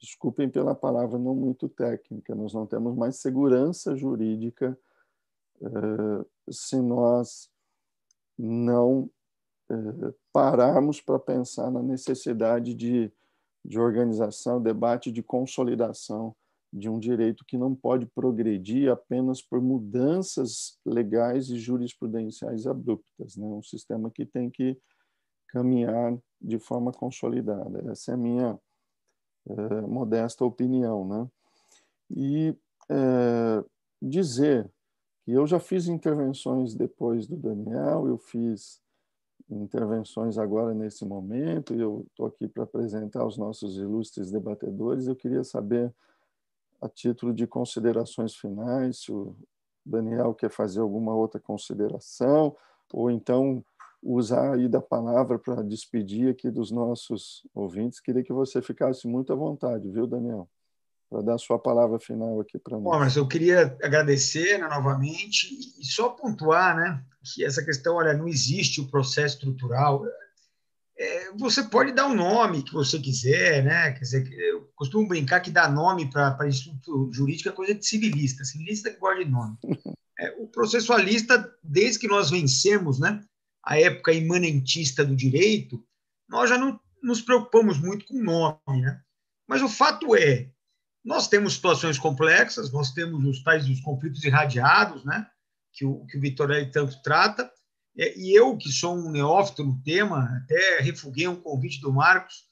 [0.00, 4.78] desculpem pela palavra não muito técnica, nós não temos mais segurança jurídica
[5.60, 7.50] uh, se nós
[8.38, 9.10] não
[9.70, 13.12] uh, pararmos para pensar na necessidade de,
[13.64, 16.34] de organização, debate, de consolidação
[16.72, 23.46] de um direito que não pode progredir apenas por mudanças legais e jurisprudenciais abruptas, né?
[23.46, 24.78] um sistema que tem que
[25.48, 27.90] caminhar de forma consolidada.
[27.90, 28.58] Essa é a minha
[29.48, 31.28] é, modesta opinião, né?
[32.10, 32.54] E
[32.88, 33.64] é,
[34.00, 34.70] dizer
[35.24, 38.80] que eu já fiz intervenções depois do Daniel, eu fiz
[39.50, 45.06] intervenções agora nesse momento, e eu estou aqui para apresentar os nossos ilustres debatedores.
[45.06, 45.92] Eu queria saber,
[46.80, 49.34] a título de considerações finais, se o
[49.84, 52.54] Daniel quer fazer alguma outra consideração,
[52.92, 53.64] ou então
[54.02, 58.00] usar aí da palavra para despedir aqui dos nossos ouvintes.
[58.00, 60.48] Queria que você ficasse muito à vontade, viu, Daniel?
[61.10, 62.84] Para dar a sua palavra final aqui para nós.
[62.84, 65.48] Bom, mas eu queria agradecer né, novamente
[65.78, 67.02] e só pontuar né,
[67.34, 70.04] que essa questão, olha, não existe o processo estrutural.
[70.98, 73.92] É, você pode dar o um nome que você quiser, né?
[73.92, 78.44] Quer dizer, eu costumo brincar que dar nome para instituto jurídico é coisa de civilista.
[78.44, 79.56] Civilista que gosta de nome.
[80.20, 83.22] É, o processualista, desde que nós vencemos, né?
[83.68, 85.84] A época imanentista do direito,
[86.26, 88.98] nós já não nos preocupamos muito com o nome, né?
[89.46, 90.50] Mas o fato é,
[91.04, 95.26] nós temos situações complexas, nós temos os tais dos conflitos irradiados, né?
[95.74, 97.52] Que o, que o Vitorelli tanto trata,
[97.94, 102.44] e eu, que sou um neófito no tema, até refuguei um convite do Marcos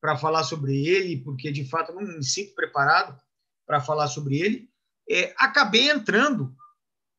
[0.00, 3.20] para falar sobre ele, porque de fato não me sinto preparado
[3.66, 4.70] para falar sobre ele.
[5.10, 6.56] É, acabei entrando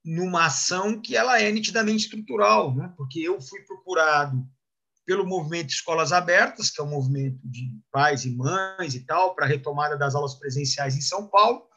[0.06, 2.94] numa ação que ela é nitidamente estrutural, né?
[2.96, 4.46] porque eu fui procurado
[5.04, 9.46] pelo movimento Escolas Abertas, que é um movimento de pais e mães e tal, para
[9.46, 11.68] a retomada das aulas presenciais em São Paulo.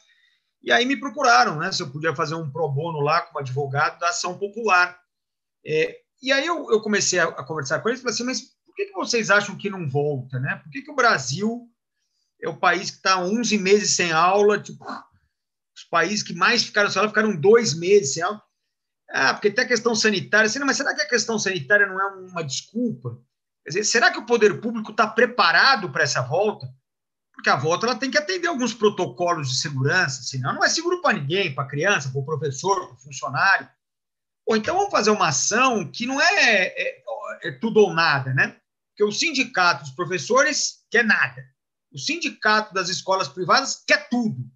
[0.63, 3.99] E aí me procuraram, né, se eu podia fazer um pro bono lá como advogado
[3.99, 4.99] da ação popular.
[5.65, 8.75] É, e aí eu, eu comecei a, a, conversar com eles falei assim, mas por
[8.75, 10.39] que, que vocês acham que não volta?
[10.39, 10.57] Né?
[10.63, 11.69] Por que, que o Brasil
[12.43, 14.59] é o país que está 11 meses sem aula?
[14.59, 14.85] Tipo,
[15.79, 18.25] os países que mais ficaram sem aula ficaram dois meses sem.
[19.11, 20.47] Ah, porque tem a questão sanitária.
[20.47, 23.19] Assim, mas será que a questão sanitária não é uma desculpa?
[23.65, 26.69] Quer dizer, será que o poder público está preparado para essa volta?
[27.33, 31.01] Porque a volta ela tem que atender alguns protocolos de segurança, senão não é seguro
[31.01, 33.69] para ninguém, para a criança, para o professor, para o funcionário.
[34.45, 37.03] Ou então vamos fazer uma ação que não é, é,
[37.45, 38.57] é tudo ou nada, né?
[38.91, 41.45] Porque o sindicato dos professores quer nada.
[41.93, 44.51] O sindicato das escolas privadas quer tudo.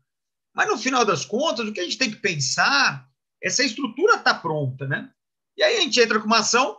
[0.55, 3.09] Mas, no final das contas, o que a gente tem que pensar
[3.43, 5.11] é se a estrutura está pronta, né?
[5.57, 6.79] E aí a gente entra com uma ação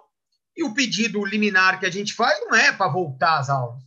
[0.55, 3.83] e o pedido liminar que a gente faz não é para voltar às aulas.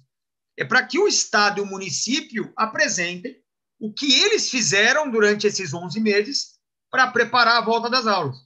[0.57, 3.37] É para que o Estado e o município apresentem
[3.79, 6.59] o que eles fizeram durante esses 11 meses
[6.91, 8.37] para preparar a volta das aulas.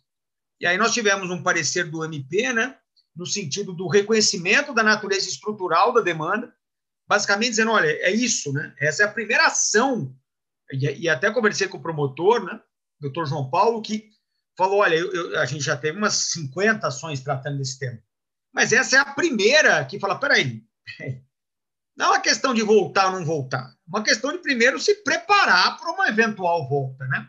[0.60, 2.76] E aí nós tivemos um parecer do MP, né,
[3.14, 6.52] no sentido do reconhecimento da natureza estrutural da demanda,
[7.08, 8.74] basicamente dizendo, olha, é isso, né?
[8.78, 10.14] Essa é a primeira ação.
[10.72, 12.60] E, e até conversei com o promotor, né,
[13.00, 14.10] doutor João Paulo, que
[14.56, 17.98] falou, olha, eu, eu, a gente já teve umas 50 ações tratando desse tema.
[18.52, 20.62] Mas essa é a primeira que fala, peraí,
[21.96, 25.02] não é uma questão de voltar ou não voltar, é uma questão de primeiro se
[25.02, 27.28] preparar para uma eventual volta, né?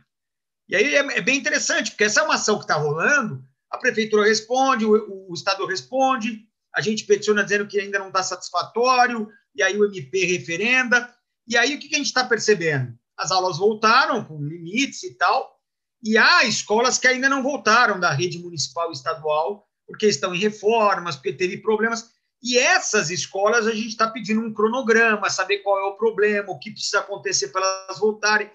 [0.67, 3.77] E aí é, é bem interessante, porque essa é uma ação que está rolando, a
[3.77, 9.29] prefeitura responde, o, o, Estado responde, a gente peticiona dizendo que ainda não está satisfatório,
[9.55, 11.13] e aí o MP referenda,
[11.47, 12.97] e aí o que, que a gente está percebendo?
[13.21, 15.55] As aulas voltaram com limites e tal,
[16.03, 20.39] e há escolas que ainda não voltaram da rede municipal e estadual, porque estão em
[20.39, 22.09] reformas, porque teve problemas.
[22.41, 26.57] E essas escolas a gente está pedindo um cronograma, saber qual é o problema, o
[26.57, 28.49] que precisa acontecer para elas voltarem.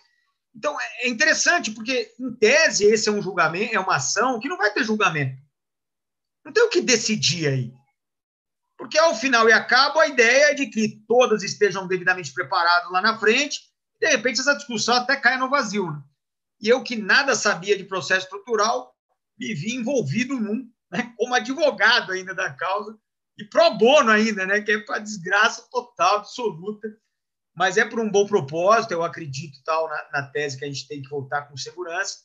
[0.52, 4.48] Então, é, é interessante, porque, em tese, esse é um julgamento, é uma ação que
[4.48, 5.40] não vai ter julgamento.
[6.44, 7.72] Não tem o que decidir aí.
[8.76, 12.90] Porque, ao final e a cabo, a ideia é de que todas estejam devidamente preparadas
[12.90, 13.60] lá na frente,
[14.00, 15.90] de repente, essa discussão até cai no vazio.
[15.90, 16.02] Né?
[16.60, 18.94] E eu, que nada sabia de processo estrutural,
[19.38, 22.98] me vi envolvido num, né, como advogado ainda da causa,
[23.38, 26.88] e pro bono ainda, né, que é para desgraça total, absoluta
[27.56, 30.86] mas é por um bom propósito, eu acredito tal na, na, tese que a gente
[30.86, 32.18] tem que voltar com segurança,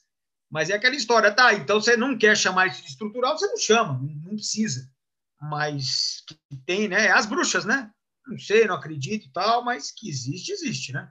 [0.51, 3.57] mas é aquela história, tá, então você não quer chamar isso de estrutural, você não
[3.57, 4.91] chama, não, precisa,
[5.39, 7.89] mas que tem, né, as bruxas, né,
[8.27, 11.09] não sei, não acredito tal, mas que existe, existe, né,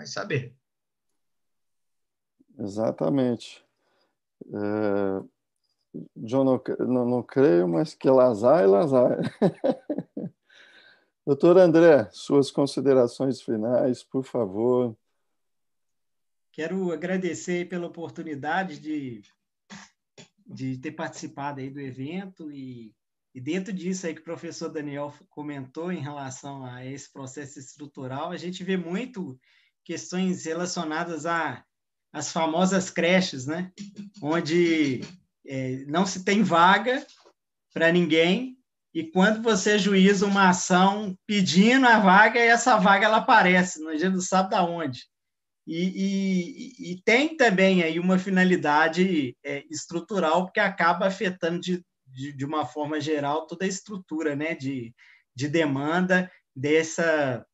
[0.00, 0.56] vai saber.
[2.58, 3.62] Exatamente.
[4.46, 5.40] É...
[6.16, 9.18] John, não, não, não creio, mas que Lazar é Lazar.
[11.26, 14.96] Doutor André, suas considerações finais, por favor.
[16.52, 19.22] Quero agradecer pela oportunidade de,
[20.46, 22.94] de ter participado aí do evento e,
[23.34, 28.30] e dentro disso aí que o professor Daniel comentou em relação a esse processo estrutural,
[28.30, 29.38] a gente vê muito
[29.84, 31.64] questões relacionadas a
[32.12, 33.70] as famosas creches, né?
[34.20, 35.00] Onde
[35.46, 37.06] é, não se tem vaga
[37.72, 38.58] para ninguém
[38.92, 44.14] e quando você juíza uma ação pedindo a vaga, essa vaga ela aparece, a gente
[44.14, 45.04] não sabe da onde.
[45.66, 52.32] E, e, e, tem também aí uma finalidade é, estrutural, porque acaba afetando de, de,
[52.32, 54.92] de, uma forma geral toda a estrutura né, de,
[55.36, 57.46] de demanda dessa,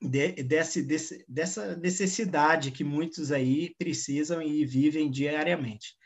[0.00, 5.96] de, desse, desse, dessa necessidade que muitos aí precisam e vivem diariamente.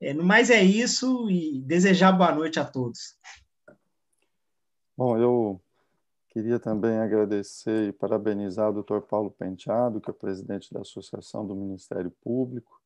[0.00, 3.16] É, mas é isso e desejar boa noite a todos.
[4.96, 5.60] Bom, eu
[6.28, 9.00] queria também agradecer e parabenizar o Dr.
[9.00, 12.80] Paulo Penteado, que é presidente da Associação do Ministério Público,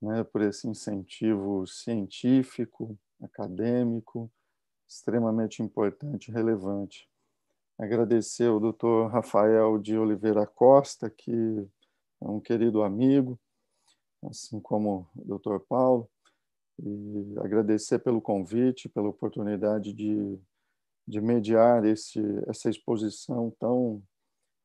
[0.00, 4.30] né, por esse incentivo científico, acadêmico,
[4.88, 7.08] extremamente importante e relevante.
[7.82, 9.10] Agradecer ao Dr.
[9.10, 11.32] Rafael de Oliveira Costa, que
[12.20, 13.38] é um querido amigo,
[14.24, 15.58] assim como o Dr.
[15.68, 16.08] Paulo,
[16.78, 20.38] e agradecer pelo convite, pela oportunidade de
[21.06, 24.02] de mediar esse, essa exposição tão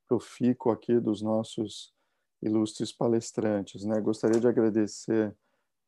[0.08, 1.94] profícua aqui dos nossos
[2.42, 3.84] ilustres palestrantes.
[3.84, 4.00] Né?
[4.00, 5.36] Gostaria de agradecer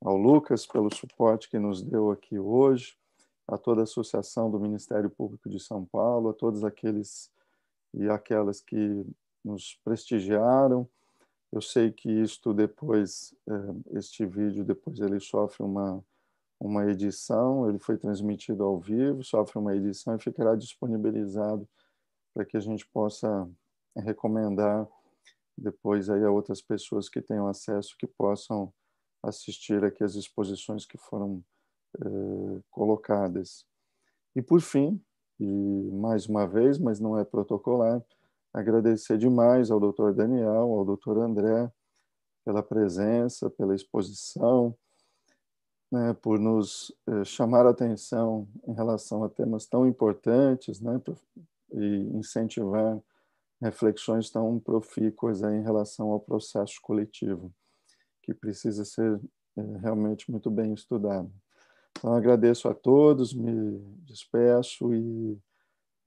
[0.02, 2.98] ao Lucas pelo suporte que nos deu aqui hoje,
[3.52, 7.32] a toda a associação do Ministério Público de São Paulo, a todos aqueles
[7.94, 9.06] e aquelas que
[9.44, 10.88] nos prestigiaram.
[11.52, 16.04] Eu sei que isto depois, eh, este vídeo, depois ele sofre uma,
[16.60, 21.68] uma edição, ele foi transmitido ao vivo, sofre uma edição e ficará disponibilizado
[22.34, 23.50] para que a gente possa
[23.98, 24.88] recomendar
[25.58, 28.72] depois aí a outras pessoas que tenham acesso, que possam
[29.24, 31.44] assistir aqui as exposições que foram
[31.98, 33.66] eh, colocadas.
[34.36, 35.02] E por fim,
[35.40, 38.04] e mais uma vez, mas não é protocolar,
[38.54, 40.12] agradecer demais ao Dr.
[40.14, 41.18] Daniel, ao Dr.
[41.20, 41.72] André,
[42.46, 44.76] pela presença, pela exposição,
[45.92, 51.02] né, por nos eh, chamar a atenção em relação a temas tão importantes, né,
[51.72, 53.00] e incentivar
[53.62, 57.54] reflexões tão profícuas em relação ao processo coletivo,
[58.24, 59.20] que precisa ser
[59.58, 61.32] é, realmente muito bem estudado.
[62.00, 65.38] Então, agradeço a todos, me despeço e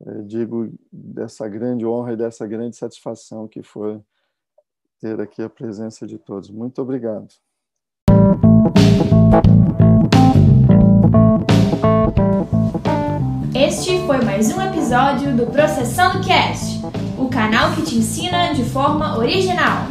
[0.07, 4.01] é, digo dessa grande honra e dessa grande satisfação que foi
[4.99, 6.51] ter aqui a presença de todos.
[6.51, 7.29] Muito obrigado.
[13.55, 16.81] Este foi mais um episódio do Processando Cast
[17.19, 19.87] o canal que te ensina de forma original.